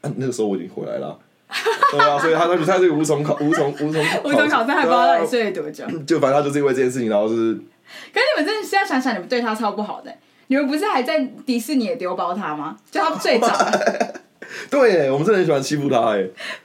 [0.00, 1.18] 啊，那个时候我已经回来了，
[1.90, 5.84] 对啊，所以他他他这个无从考无从无从无从考证，还不知道到底睡了多久。
[6.06, 7.54] 就反正他就是因为这件事情，然后就是。
[8.14, 10.14] 可是你们真的是要想想，你们对他超不好的，
[10.46, 12.76] 你们不是还在迪士尼也丢包他吗？
[12.92, 14.14] 就他睡着了。
[14.70, 16.18] 对，我们真的很喜欢欺负他，哎，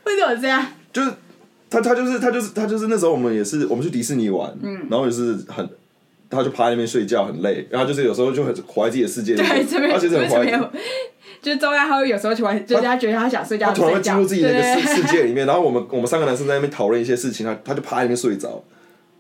[0.04, 0.64] 为什么这样？
[0.94, 1.12] 就是。
[1.70, 5.68] 他他就是他就是他就是那时候我们也是我们去迪士尼玩，嗯、然后也是很，
[6.30, 10.46] 他就趴在那边睡觉很累，然后就是有时候就很活在自己的世界里面，对，这边其实很怀
[11.40, 18.64] 就是周亚他会有时候突然就是他觉得他想睡觉，他突然会进入自己的一个世 世界里面，然后我们我们三个男生在那边讨论一些事情，他他就趴在那边睡着，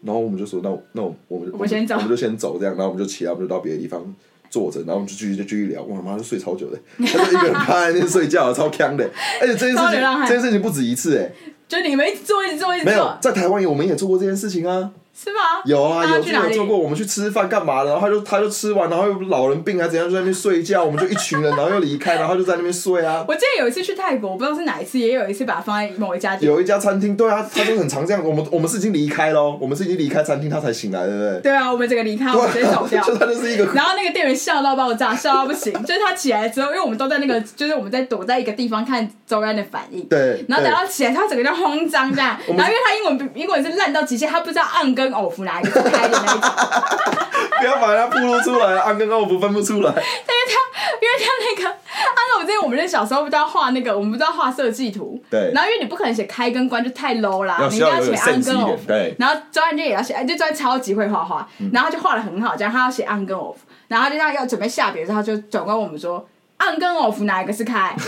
[0.01, 4.01] 然后我们就说那那我我们我们先走，我们就先走这样，然后我们就起来，我们就到别的地方
[4.49, 9.09] 坐着，然后我们就继续就继续聊，我他妈就睡超久的， 他就一个人趴在那边睡觉，超锵的，
[9.41, 11.31] 而且这件事情这件事情不止一次哎。
[11.67, 12.93] 就你们一直做，一直做，一直做。
[12.93, 14.89] 没有，在台湾也我们也做过这件事情啊。
[15.17, 15.39] 是吗？
[15.65, 16.77] 有啊，有有做过。
[16.77, 17.89] 我们去吃饭干嘛的？
[17.89, 20.83] 然后他就他就吃完，然后又老人病啊怎样，就在那边睡觉。
[20.83, 23.25] 我们就一群人，然后又离开，然后就在那边睡啊。
[23.27, 26.51] 我记得有一次去泰国，我不知道是哪一次，也有一次把它放在某一家店。
[26.51, 28.23] 有一家餐厅，对啊，他就很常这样。
[28.23, 31.39] 我们我们是已经离开喽，我们是已经离开餐厅，他才醒来，对不对？
[31.41, 33.01] 对啊，我们整个离开，我们直接走掉。
[33.07, 33.65] 就他就是一个。
[33.73, 35.73] 然后那个店员笑到爆炸，笑到不行。
[35.83, 40.03] 就是他起来之后，因为我们都在那个，就是我们在躲在一个地方看周安的反应。
[40.05, 40.45] 对。
[40.47, 42.37] 然后等到起来，他整个就慌张这样。
[42.47, 47.17] 然后因为他英文英文是烂到极限，他不知道 on 跟 off 哪一个开的那个。
[47.59, 49.89] 不要把它暴露出来，on 跟 off 分不出来。
[49.89, 55.19] 因为他，因为他那个，按我之前我们那小时候不知道画那个，我们不知道画设计图。
[55.27, 55.51] 对。
[55.55, 58.77] 然后因为你不可能写开跟关，就太 low 啦，你一定要写 on 跟 off。
[58.85, 59.15] 对。
[59.17, 63.55] 然后周安就也要写，就周安超级会画画，然后他就画的很好，这样他要写 on 跟 off，
[63.87, 66.23] 然后他就这样要准备下笔的时候，他就转过我们说
[66.59, 67.95] on 跟 off 哪一个是开？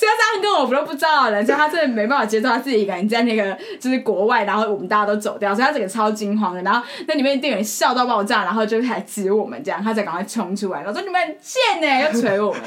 [0.00, 6.62] 所以他这样跟我服都不知道的人，所以他真的没办法接受他自己一个人在那个就是国外，然后我们大家都走掉，所以他整个超惊慌的。
[6.62, 12.62] 然后那里面店员笑到爆炸，然后就开始指我们这样，他才赶快冲出来，然后说你们很贱呢，要捶我们。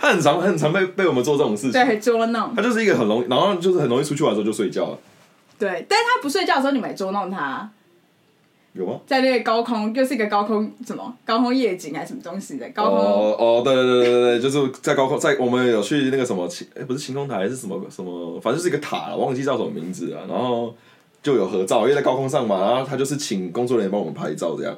[0.00, 2.54] 他很常很常被被我们做这种事情，对，捉弄。
[2.54, 4.98] 他就是一个很容易，然后就是很容易出去玩的时候就睡觉了。
[5.58, 7.68] 对，但是他不睡觉的时候，你们也捉弄他。
[8.74, 8.98] 有吗？
[9.06, 12.98] 在那个高空，就是一个高空什么高空夜景还是什么东西的高空？
[12.98, 20.26] 哦哦，对对对对对，就是在高空，在我们有去那个什么晴，哎，不是晴空塔还是什么什么，反正就是一个塔，我忘记叫什么名字了。
[20.26, 20.74] 然后
[21.22, 24.74] 就有合照，因为在高空上嘛，然后他就是请工作人员帮我们拍照这样。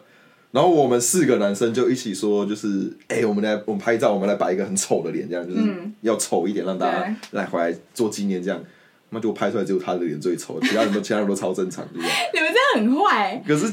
[0.51, 5.63] 然后我们四个男生就一起说，就是哎，我们来我们拍照，我们来摆一个很丑的脸，这样就是
[6.01, 8.61] 要丑一点，让大家来回来做纪念这样。
[9.11, 12.11] 那就拍出来只有他的脸最丑，其他人都其他人都超正常，对不对？
[12.35, 13.41] 你们真的很坏。
[13.47, 13.73] 可是。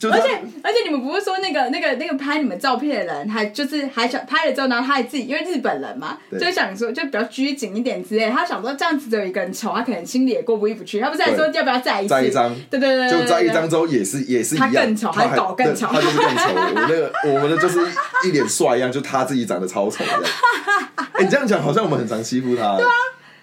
[0.00, 0.28] 而且
[0.62, 11.00] 而且你们不是说那个那个那个拍你们照片的人，还就是还想拍了之后，然后他还自己因为日本人嘛，就想说就比较拘谨一点之类，他想说这样子只有一个人丑，他可能心里也过不意不去。
[11.00, 12.10] 他不是还说要不要再一次？
[12.10, 12.54] 再一张？
[12.70, 16.42] 对对对，就再一张之后也是也是一样，他更丑，还搞更丑，他就是更丑。
[16.54, 17.80] 我那个我们的就是
[18.24, 20.10] 一脸帅一样，就他自己长得超丑的。
[20.94, 22.76] 哎、欸，你这样讲好像我们很常欺负他。
[22.76, 22.90] 对啊，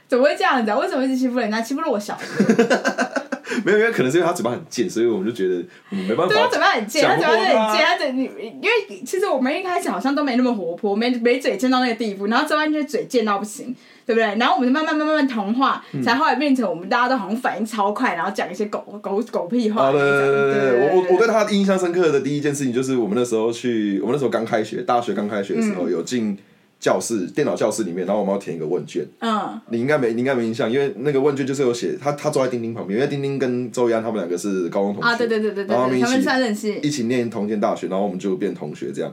[0.07, 0.77] 怎么会这样子啊？
[0.77, 1.59] 为什么一直欺负人家？
[1.61, 2.17] 欺负了我小
[3.63, 6.33] 没有，因为可能是因为他嘴巴很贱，所以我们就觉得没办法。
[6.33, 13.75] 对，他嘴巴很贱，他嘴巴很贱，他嘴你，因为其实我们一开始好像都没那么活泼，没没嘴贱到那个地步，然后周安就嘴贱到不行，
[14.05, 14.23] 对不对？
[14.37, 19.91] 然后我们就慢慢慢慢慢同化，嗯、才后来变成我们大家都好像反应超快，然后讲一些狗狗狗屁话。
[19.91, 26.37] 对对对对对，我我我对他印象深刻的第一件事情就是我们那时候去，我们那时候刚开学，大学刚开学的时候、嗯、有进。
[26.85, 29.03] 教室电脑教室里面，然后我们要填一个问卷。
[29.17, 39.11] 嗯，你应该没，你应该没印象，因为那个问卷就是有写他，他坐在丁丁旁边，因为丁丁跟周一安他们两个是高中同学啊，对对对对对，然后他们一起一起念同间大学，然后我们就变同学这样。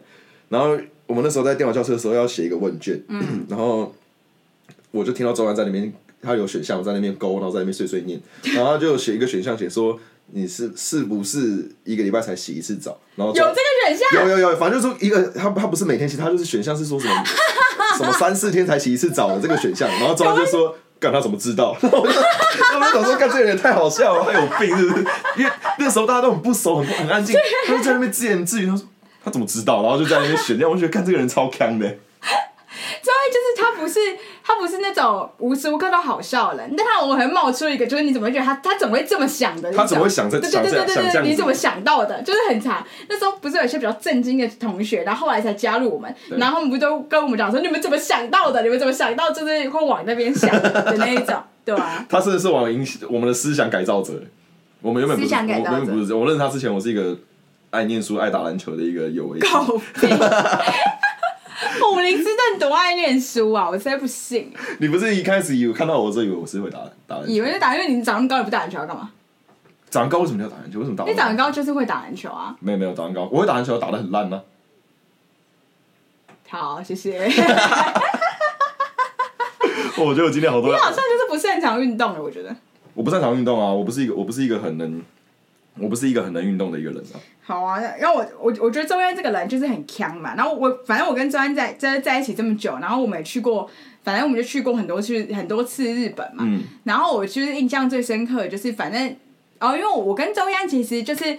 [0.50, 3.94] 然后我们那时候在电脑教室的时候要写一个问卷，嗯、 然后
[4.90, 8.20] 我就听到周一安在那边，他有选项我在那边勾，然后在那边碎碎念，
[8.54, 9.98] 然后就写一个选项写说。
[10.34, 12.98] 你是是不是一个礼拜才洗一次澡？
[13.16, 14.26] 然后有这个选项？
[14.26, 17.14] 有有有，反正就是说一个他他不是每天洗，他就是选项是说什么
[18.03, 19.88] 什么三四天才洗一次澡的这个选项。
[19.88, 25.05] 然后周安就说：“干他怎么知道？”然后我就想说：“干这个人也太好笑了，他有病是不是？”
[25.38, 27.36] 因为那时候大家都很不熟，很很安静，
[27.66, 28.66] 他就在那边自言自语。
[28.66, 28.86] 他说
[29.24, 31.86] ：“他怎么知道？”然后就在那边选，这样我觉得干这个人超坑的。
[33.03, 34.00] 周安就是他不是。
[34.45, 39.72] 他不是那种无时无刻都好笑的人，但他我很冒出一个，就是你怎么会觉得他他怎么会这么想的？
[39.72, 40.40] 他怎么会想这？
[40.40, 42.20] 对对对对你怎么想到的？
[42.22, 42.84] 就是很惨。
[43.09, 48.62] 那时候不是有些比较震惊的同学，然后后来才加入我们，然后他们不都跟我们讲说，你们怎么想到的？
[48.62, 52.05] 你们怎么想到就是会往那边想的 那一种，对吧？
[52.09, 54.14] 他是是往影我们的思想改造者。
[54.80, 57.16] 我们原本不是，我原本不是，我认识他之前，我是一个
[57.70, 59.38] 爱念书、爱打篮球的一个有为。
[61.92, 63.68] 武林之阵多爱念书啊！
[63.68, 64.52] 我实在不信。
[64.78, 67.32] 你不是一开始以为看到我这以为我是会打打篮球？
[67.32, 69.10] 以为是打，因为你长那么高，你不打篮球要干嘛？
[69.90, 70.78] 长高为什么要打篮球？
[70.78, 71.04] 为什么打？
[71.04, 72.56] 你长高就是会打篮球啊！
[72.60, 74.42] 没有没有，长高我会打篮球，打的很烂呢、
[76.50, 76.60] 啊。
[76.76, 77.18] 好，谢谢。
[79.98, 80.70] 我觉得我今天好多。
[80.72, 82.54] 你好像就是不擅长运动的，我觉得。
[82.94, 83.72] 我不擅长运动啊！
[83.72, 85.02] 我不是一个，我不是一个很能，
[85.78, 87.20] 我不是一个很能运动的一个人啊。
[87.40, 90.34] 好啊，然后我我我觉得周安这个人就是很强嘛。
[90.36, 93.68] 然后我反正我跟周安在在在一起这么久，然后我们也去过，
[94.02, 96.44] 反正我们就去过很多次很多次日本嘛。
[96.46, 96.62] 嗯。
[96.84, 99.16] 然后我就是印象最深刻的就是，反正
[99.58, 101.36] 哦，因为我跟周安其实就是。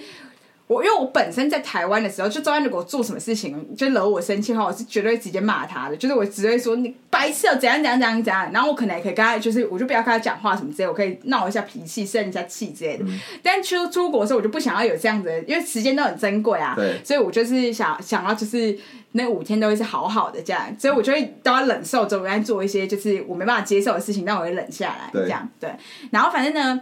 [0.73, 8.51] 我因为我本身在台湾的时候，就周安如果做什么事情就惹我生气的话，我是绝对直接骂他的，就是我只会说你白痴哦，怎样怎样怎样怎样。
[8.51, 13.05] 然后我可能也可以跟他，就是我就不要跟他讲话什么之类，我可以闹一下脾气，生一下气之类的。
[13.05, 16.73] 嗯、但出出国的时候，我就不想要有这样子的，因为时间都很珍贵啊。
[16.75, 16.99] 对。
[17.03, 18.77] 所以我就是想想要就是
[19.11, 25.47] 那五天都会是好好的这样，所以我就会都要忍受周安做一些就是我没办法接受的事情，但我会忍下来这样。
[25.59, 25.69] 对。
[26.11, 26.81] 然后反正呢。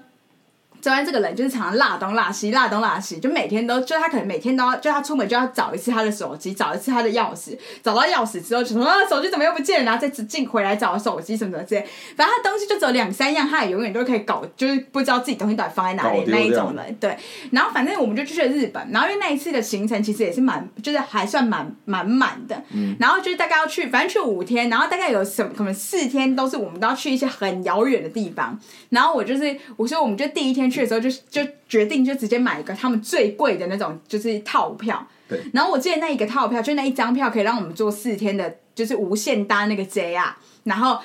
[0.81, 17.15] 周安这个人就是常常落东落西，落东落西，就每天都，就他可能每天都要，就他出门就要找一次他的手机，找一次他的钥匙，找到钥匙之后就说啊，手机怎么又不见了，然后再进回来找手机什么什么之类，反正他东西就只有两三样，他也永远都可以搞，就是不知道自己东西到底放在哪里那一种人，对。
[17.51, 22.95] 然后反正我们就去了日本，然后因为那一次的行程其实也是蛮，就是还算蛮蛮满的，嗯。
[22.99, 28.57] 然后就是大概要去，反正去五天，然后大概有什么可能四天都是我们都要去一些很遥远的地方，
[28.89, 35.39] 然后我就是我说我们就第一天去的时候就就决定就直接买一个他们最贵的那种就是套票，对。
[35.53, 40.31] 然后我记得那一个套票就那一张票可以让我们坐四天的，就是无限搭那个 JR，
[40.63, 40.99] 然后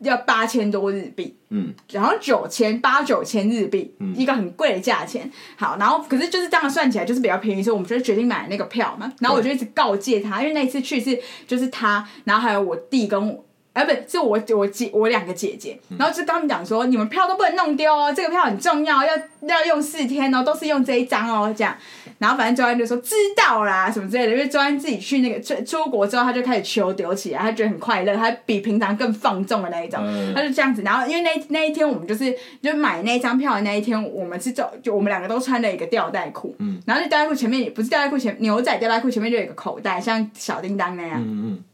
[0.00, 5.30] 要八千多日币，嗯，然后九千八九千日币，嗯，一个很贵的价钱。
[5.56, 9.12] 好，然后可是就是这样算起来就是比较便宜，所以我们就决定买那个票嘛。
[9.20, 13.44] 然后我就一直告诫他，因为那一次去是就是他，然后还有我弟跟我。
[13.72, 19.12] 哎，不是，是我我姐我两个姐姐，然后就跟他们讲说，你们票都不能弄丢哦，这个票很重要，要
[19.48, 21.74] 要用四天哦，都是用这一张哦，这样。
[22.18, 30.82] 然后反正周安就说知道啦，什么之类的，因为周安自己去那个出出国之后，他就开始求丢起来，他觉得很快乐，他比平常更放纵的那一种，嗯、他就这样子。
[30.82, 41.64] 然后因为那那一天我们就是就买那张票的那一天，我们是走就我们两个都穿了一个吊带裤，嗯，然后那吊带裤前面也不是吊带裤前牛仔吊带裤前面就有一个口袋，像小叮当那样，嗯嗯。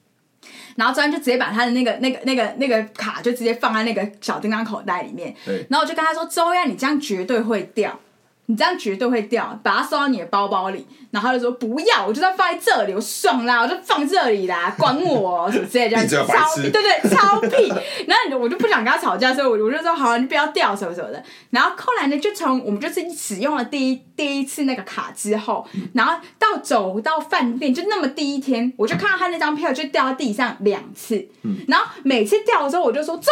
[0.77, 5.35] 然后周安就直接把他的那个、那个、那个、那个卡就直接放在那个小叮当口袋里面。
[5.45, 5.67] 对。
[5.69, 7.99] 然后我就跟他说：“周安，你这样绝对会掉。”
[8.51, 17.69] 你这样绝对会掉，把它收到你的包包里，然后他就说不要，我就要放在这里，我爽啦，我就放这里啦，管我什么之类这样子， 超屁，对对，超屁。
[18.07, 21.23] 然后我就不想跟他吵架，所以我我就说好，你不要掉什么什么的。
[21.51, 31.29] 然后后来呢，就从我们就是使用了第一第一次那个卡之后，然后到走到饭店，就那么第一天，我就看到他那张票就掉到地上两次，
[31.67, 33.31] 然后每次掉的时候，我就说周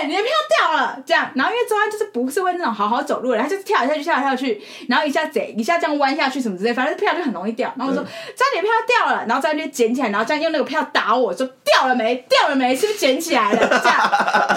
[0.00, 1.30] 安，你看你的票掉了，这样。
[1.36, 4.55] 然后因为周安就是不是会那种好好走路的，他就是跳来跳去，跳来跳去。
[4.88, 7.72] 然后一下贼，一下这样弯下去什么之类，反正票就很容易掉。
[7.76, 8.04] 然后我说
[8.36, 12.14] ：“这张票掉了。”然后这样就捡起来，然后这样用那个票打我说：“掉了没？
[12.28, 12.74] 掉了没？
[12.74, 14.10] 是不是捡起来了？”这样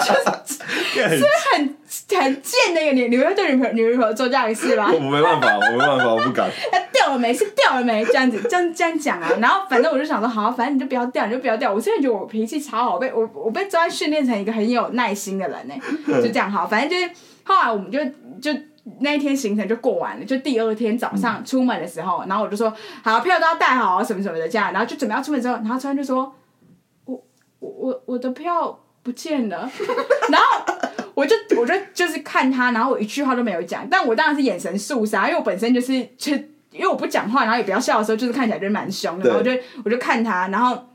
[0.94, 1.76] 就是 很
[2.18, 4.90] 很贱的一个女，你会对女朋友女朋友做这样的事吗？
[4.94, 6.48] 我没办法，我没办法，我不敢。
[6.70, 7.32] 他掉了没？
[7.32, 8.04] 是掉了没？
[8.04, 9.30] 这样子，这样这样讲啊。
[9.40, 11.72] 然后反正我就想说，好，反正你就不要掉，你就不要掉。
[11.72, 15.74] 我现在觉得我脾气超好，被我我被周安训练成一个很有耐心的人呢。
[16.22, 17.10] 就这样好，反正就是
[17.44, 17.98] 后来我们就
[18.40, 18.58] 就。
[19.00, 22.70] 那一天行程就过完了，就第二天早上出门的时候，嗯、然后我就说
[23.02, 26.34] 好，票都要带好什么什么的这样，然后就准备要出门之后，然后突然就说，
[27.04, 27.24] 我
[27.58, 29.70] 我我我的票不见了，
[30.28, 30.74] 然后
[31.14, 36.34] 我就我就就是看他，然后我一句话都没有讲，但我当然是眼神肃杀，因为我本身就是就
[36.72, 39.50] 因为我不讲话，然后也不要笑的时候，就是看起来就是蛮凶的，然后我就
[39.84, 40.86] 我就看他，然后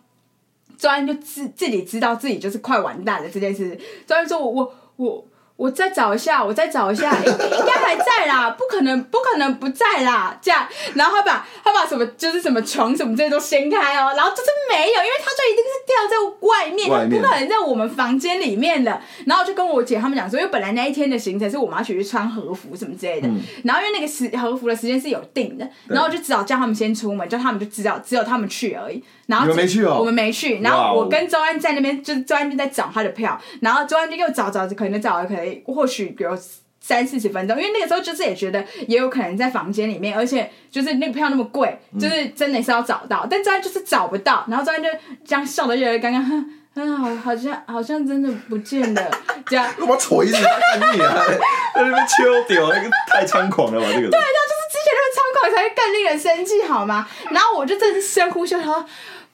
[0.78, 5.06] 周安就自自己知道自己就是快完蛋了这件事，周安说我我我。
[5.08, 5.28] 我
[5.72, 17.22] 再找一下，我再找一下， 应该还在啦，不可能，不可能不在啦，这样，然后他把他把什么就是什么床什么这些都掀开哦，然后就是没有，因为他就一定是掉在外面，外面。
[17.22, 19.02] 不可能在我们房间里面的。
[19.26, 29.02] 然后就跟我姐他们讲说，因为本来那一天的行程是我们要去穿和服什么之类的，嗯、然后因为那个时和服的时间是有定的，然后就只好叫他们先出门，叫他们就知道只有他们去而已。
[29.28, 30.60] 然后你们没去哦，我们没去。
[30.62, 36.32] 然后我跟周安在那边，就是周安就在找他的票，然后周安就又找找，可能找了可能或许比如
[36.80, 44.46] 三四十分钟，因为那个时候就是也觉得也有可能在房间里面，而且就是那个票那么贵，就是真的是要找到，嗯、但周安就是找不到。
[44.48, 44.88] 然后周安就
[45.26, 46.46] 这样笑得越来越尴尬，
[46.76, 49.12] 嗯，好，好像好像真的不见了，
[49.48, 49.68] 这样。
[49.80, 51.26] 我锤死他干你啊！
[51.74, 53.88] 在那边秋屌，那个太猖狂了吧？
[53.88, 54.10] 这个。
[54.10, 57.08] 对，他就是之前那么猖狂，才会更令人生气，好吗？
[57.32, 58.86] 然后我就真的是深呼吸，说。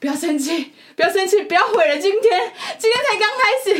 [0.02, 2.52] 不要生气，不要生气，不要毁了今天。
[2.76, 3.72] 今天才刚开始，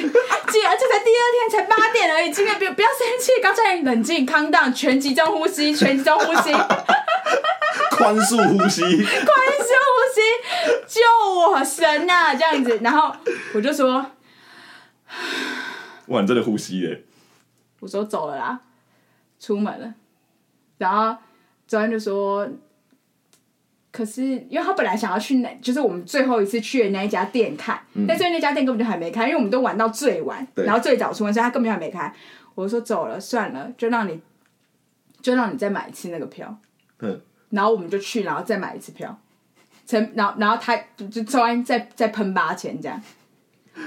[0.52, 2.30] 今而且才第二天，才八点而已。
[2.30, 6.52] 今天不不要生气，刚才冷静，calm down，全集中呼吸，全集中呼吸，
[7.90, 10.20] 宽恕呼吸，宽恕呼吸，
[10.86, 11.00] 救
[11.40, 12.34] 我神呐、啊！
[12.36, 13.12] 这样子，然后
[13.54, 14.06] 我就说，
[16.06, 17.02] 哇，你真的呼吸耶！
[17.80, 18.60] 我说走了啦，
[19.40, 19.92] 出门了，
[20.78, 21.20] 然后
[21.66, 22.48] 昨天就说。
[23.92, 32.10] 可是，因为他本来想要去那，就是我们最后一次去的那一家店看，嗯、但是那家店根本就还没开，因为我们都玩到最晚，然后最早出门，所以他根本就还没开。
[32.54, 34.18] 我就说走了，算了，就让你，
[35.20, 36.56] 就让你再买一次那个票。
[37.00, 37.20] 嗯、
[37.50, 39.14] 然后我们就去，然后再买一次票，
[39.86, 40.74] 成，然后然后他
[41.10, 42.98] 就周安再再喷八千这样。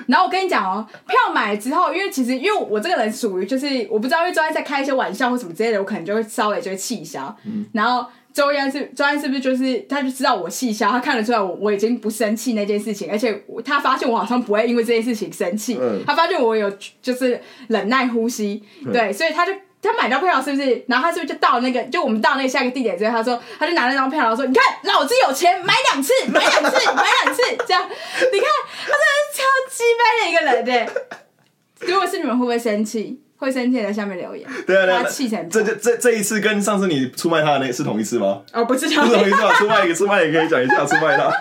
[0.06, 8.08] 然后我跟你讲哦，票买了之后，因为其实因为我这个人属于就是我不知道，因为周安在开一些玩笑或什么之类的，我可能就会稍微就会气消，嗯、然后。
[8.36, 16.70] 周安是周安是不是就是他就知道我气消，他看得出来我我已经不生气那件事情，而且他发现我好像不会因为这件事情生气，嗯、他发现我有
[17.02, 20.84] 就是忍耐呼吸，嗯、对，所以他就他买到票是不是？
[20.90, 28.50] 然后他是不是就到那个就我们到那个下一个地点之后，他说他就拿那张票然后说，你看老子有钱买两次买两次买两次这样，你看
[28.84, 33.22] 他真的是超鸡掰的一个人对，如果是你们会不会生气？
[33.46, 38.42] 会生气在下面留言，对啊，对啊，气成这这这这一次跟上次你出卖他的那是同一次吗？
[38.52, 41.30] 哦，不是，不是同一次，出卖一个出卖也可以讲一下出卖他。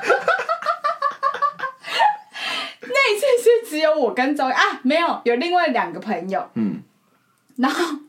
[2.82, 6.82] 那一次是只有我跟周啊，没有，有另外两个朋友，嗯，
[7.56, 8.03] 然后。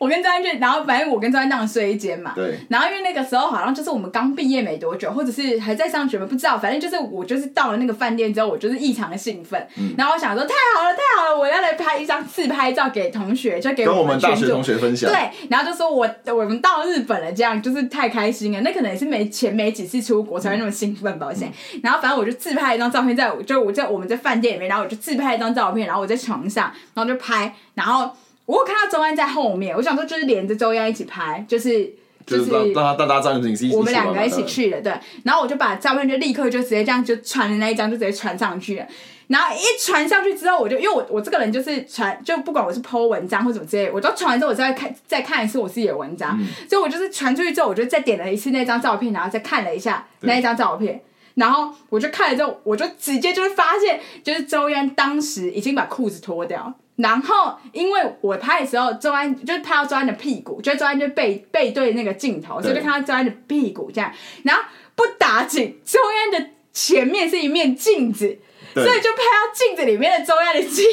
[0.00, 2.32] 我跟张安俊，然后反正我跟张安当时睡一间嘛。
[2.34, 2.58] 对。
[2.70, 6.56] 然后因为那个时候好像就是我们刚毕业没多久，或者是还在上学嘛，不知道。
[6.56, 9.62] 反正就是我就是到了那个饭店之后，我就是异常的兴奋。
[9.76, 9.94] 嗯。
[9.98, 15.10] 然后我想说太好了，太好了，我要来拍一张自拍照给同学，就给我们，跟我们大学同学分享。
[15.10, 15.30] 对。
[15.50, 18.60] 然后就说我我们到日本了，这样就是太开心了。
[18.62, 21.52] 那可能也是没前没几次出国才会那么兴奋，抱歉。
[21.74, 28.10] 嗯、然后反正我就自拍一张照片，在就我在我们在饭店里面，然后我就自拍一张照片，然后我在床上，然后就拍，然后。
[28.50, 31.88] 我看到周安在后面，我想说就是连着周安一起拍，就是
[32.26, 34.92] 就是让他大家站紧，我们两个一起去的，对。
[35.22, 38.86] 然后我就把照片就立刻就直接这样就传的那一张就直接传上去了。
[39.28, 46.36] 然后一传上去之后，我就因为我我这个人就是传，就不管我是 po 文章或什么之类，我都传完之后我再看再看一次我自己的文章。
[46.40, 51.00] 嗯、所以我就是传出去之后，我就再点了一次那张照片，然后再看了一下那一张照片，
[51.34, 56.74] 然后我就看了之后，我就直接就是发现，就是周安当时已经把裤子脱掉。
[57.02, 64.12] 然后，因为我拍的时候，周安就是拍到周安的屁股，就周安就背背对那个镜头，所以就看到周安的屁股这样。
[64.44, 64.62] 然后
[64.94, 68.38] 不打紧，周安的前面是一面镜子，
[68.74, 70.84] 所以就拍到镜子里面的周安的鸡鸡。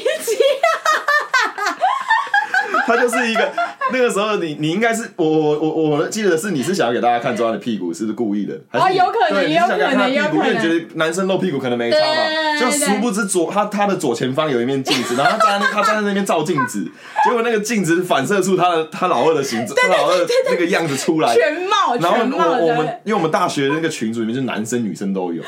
[2.86, 3.52] 他就是一个
[3.92, 8.54] 那个时候你，你你应该是我我我我记得是你是想要给大家看周安的屁股，是不是故意的？
[8.70, 10.34] 还是哦，有可能，有可能，有可能。
[10.34, 16.90] 因为你觉得男生露屁股可能没差嘛，就殊不知左他他的左前方有一面镜子，然后他站在他站在那边照镜子，
[17.28, 25.44] 结果那个镜子反射出他的他老二的形状，他老二那个样子出来，全貌，然后我我们因为我们大学那个群组里面就男生女生都有，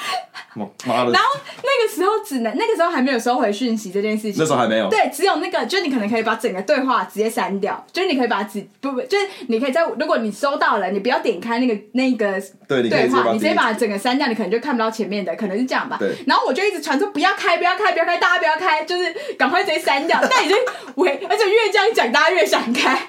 [0.85, 1.11] 妈的。
[1.13, 7.29] 然后那个时候只能那个时候还没有收回讯息这件事情，那时候还没有，对，只有那个就你可能可以把整个对话直接。
[7.29, 15.95] 删掉，就是你可以把只不不，就是你可以在如果你收到了，你不要点开那个那个对话，你直接把整个删掉，你可能就看不到前面的，可能是这样吧。
[15.99, 16.09] 对。
[16.25, 20.19] 然后我就一直传说不要开，不要开，不要开，大家不要开，就是赶快直接删掉。
[20.27, 20.57] 但已经
[20.95, 23.07] 喂，而且越这样讲，大家越想开。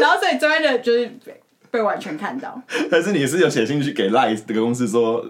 [0.00, 1.10] 然后所以真的就是。
[1.70, 2.58] 被完全看到，
[2.90, 5.22] 但是你是有写信去给 Live 这个公司说，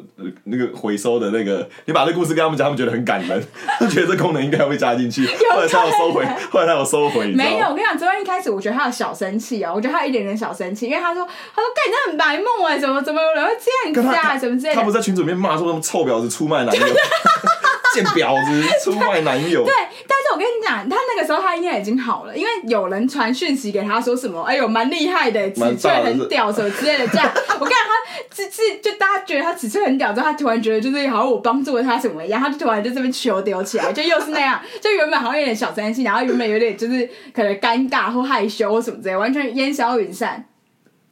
[0.45, 3.45] 那个回收的那个，你把这故事跟他们讲，他们觉得很感人，
[3.81, 7.33] 他觉得这功能应该会加进去， 后来他有收回，后来他有收回。
[7.33, 14.77] 没有，我跟你讲，昨天一开始我觉得他有小生气哦，我觉得他有一点点小生气，因为他说，他说，干你这很白目哎，怎么怎么有人会这样子啊，什么之类的。
[14.77, 16.87] 他不是在群组里面骂说什么臭婊子出卖男友。
[17.95, 19.65] 贱婊子出卖男友。
[19.65, 19.73] 对，
[20.07, 27.09] 但是我跟你讲，他那个时候他应该已经好了，因为有人传讯息给他说什么，哎呦蛮厉害的，尺寸很屌什么之类的。
[27.09, 40.45] 这样，我跟你讲，他是是就大家觉得他尺寸很屌之后，他突然觉得就是好像我帮助了他什么一样，他就突然就这边球丢起来，就又是那样，就原本好像有点小担心，然后原本有点就是可能尴尬或害羞或什么之类，完全烟消云散。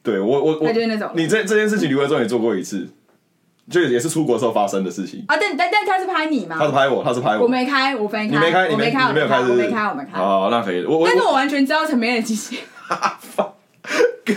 [0.02, 0.70] 对我我我，
[1.14, 2.88] 你这这件事情，刘慧中也做过一次。
[3.68, 5.36] 就也是出国时候发生的事情啊！
[5.40, 6.56] 但但但他是拍你吗？
[6.58, 7.42] 他是拍我，他是拍我。
[7.42, 8.28] 我没开，我没开。
[8.28, 10.18] 你没开，你没开，我没开，我没开，我没开。
[10.18, 10.84] 好，那可以。
[10.84, 12.60] 我但是我完全知道陈美的机器。
[12.88, 12.96] 干！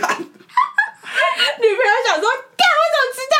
[1.60, 3.36] 女朋友想说，干，我怎么知道？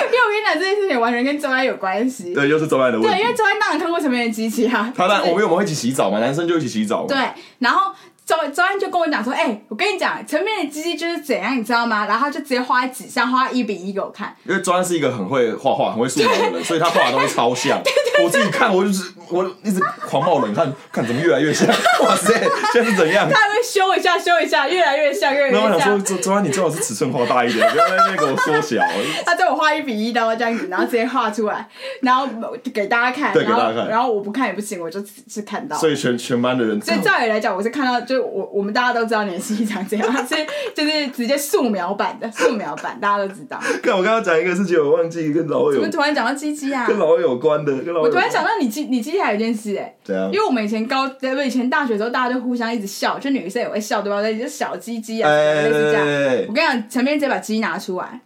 [0.04, 2.34] 因为我跟你讲这件事情完全跟周安有关系。
[2.34, 3.14] 对，又是周安的问题。
[3.14, 4.92] 对，因为周安当然看过陈美的机器啊。
[4.94, 6.18] 他那我们我们会一起洗澡嘛？
[6.18, 7.06] 男生就一起洗澡。
[7.06, 7.16] 对，
[7.60, 7.94] 然后。
[8.30, 12.06] 周周安就跟我讲说：“哎、欸，我跟你讲，陈面的鸡鸡就是怎样，你知道吗？
[12.06, 14.36] 然后他就直接画在纸上，画一比一给我看。
[14.44, 17.82] 因为周安是一个很会画画、很会素描的人，所以他画的东西超像。
[17.82, 21.68] 对对对，我自己看，我就是我一直狂冒冷汗，看怎么越来越像。
[21.68, 22.32] 哇塞，
[22.72, 23.28] 现在是怎样？
[23.30, 25.62] 他还会修一下，修一下，越来越像，越来越像。
[25.62, 28.82] 然后我想说，周周安，你最好是尺寸画大一点，不要在那边给我缩小。
[29.26, 31.68] 他对我画一比一的这样子，然后直接画出来，
[32.00, 32.26] 然后
[32.72, 33.34] 给大家看。
[33.34, 33.88] 对，给大家看。
[33.88, 35.76] 然后我不看也不行，我就只是看到。
[35.76, 39.10] 所以全全班的人，所以照理来讲，我是看到，就我我们大家都。
[39.10, 40.36] 知道你的机器长这样，是
[40.72, 43.58] 就是直接素描版的素描版，大家都知道。
[43.82, 45.72] 看我刚刚讲一个事情，我忘记跟老友。
[45.72, 46.86] 怎么突然讲到鸡鸡啊？
[46.86, 48.09] 跟老友有关的，跟老友。
[48.10, 50.26] 我突然想到你记你机器还有一件事哎、欸，怎样？
[50.32, 54.20] 因为我们以前高对不以前大学的时候，大家就互相一直笑，就女生也会笑对吧？
[54.20, 56.06] 在就小鸡鸡啊，类似这样。
[56.48, 58.20] 我跟你讲，陈面直接把鸡拿出来。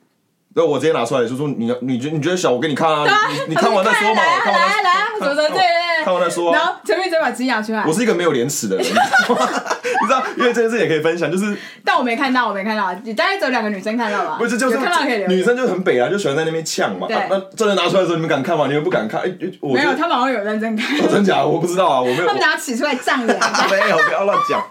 [0.54, 3.04] 对，我直接拿出来，就说你你觉你觉得小，我给你看啊。
[3.28, 4.22] 你你看完再说嘛。
[4.22, 6.04] 来来来来，什么什么对对。
[6.04, 6.52] 看完再说。
[6.52, 7.84] 然后陈编直接把鸡拿出来。
[7.84, 8.86] 我是一个没有廉耻的人。
[8.86, 14.36] 你知道，因为这件事也可以分享，就是，但我没看到，我没看到，你大概只有两个女生看到吧？
[14.38, 17.08] 不是，就是看到可以女生就很北啊，就喜欢在那边呛嘛。
[17.08, 18.66] 对，那真的拿出来的时候，你们敢看吗？
[18.68, 19.22] 你们不敢看？
[19.22, 20.96] 哎，我没有，他们好像有认真看。
[21.08, 21.44] 真假？
[21.44, 22.26] 我不知道啊，我没有。
[22.26, 23.36] 他们拿尺出来丈量。
[23.68, 24.62] 没有，不要乱讲。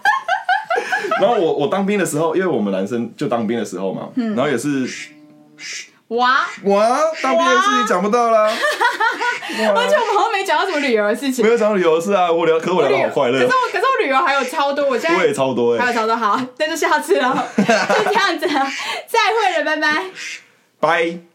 [1.20, 4.88] 然后我我当兵的时候，因为我们男生就当兵的时候嘛，然后也是。
[6.08, 8.48] 哇哇，当兵的事情讲不到啦。
[9.74, 11.44] 而且我们好像没讲到什么旅游的事情。
[11.44, 13.38] 没有讲到旅游的事啊，我聊，可是我聊的好快乐。
[13.40, 18.52] 可是我，可是我旅游还有超多，我现在我也超多哎，还有超多，好，那就下次了，就这样子了，
[19.08, 20.04] 再会了，拜拜，
[20.80, 21.33] 拜。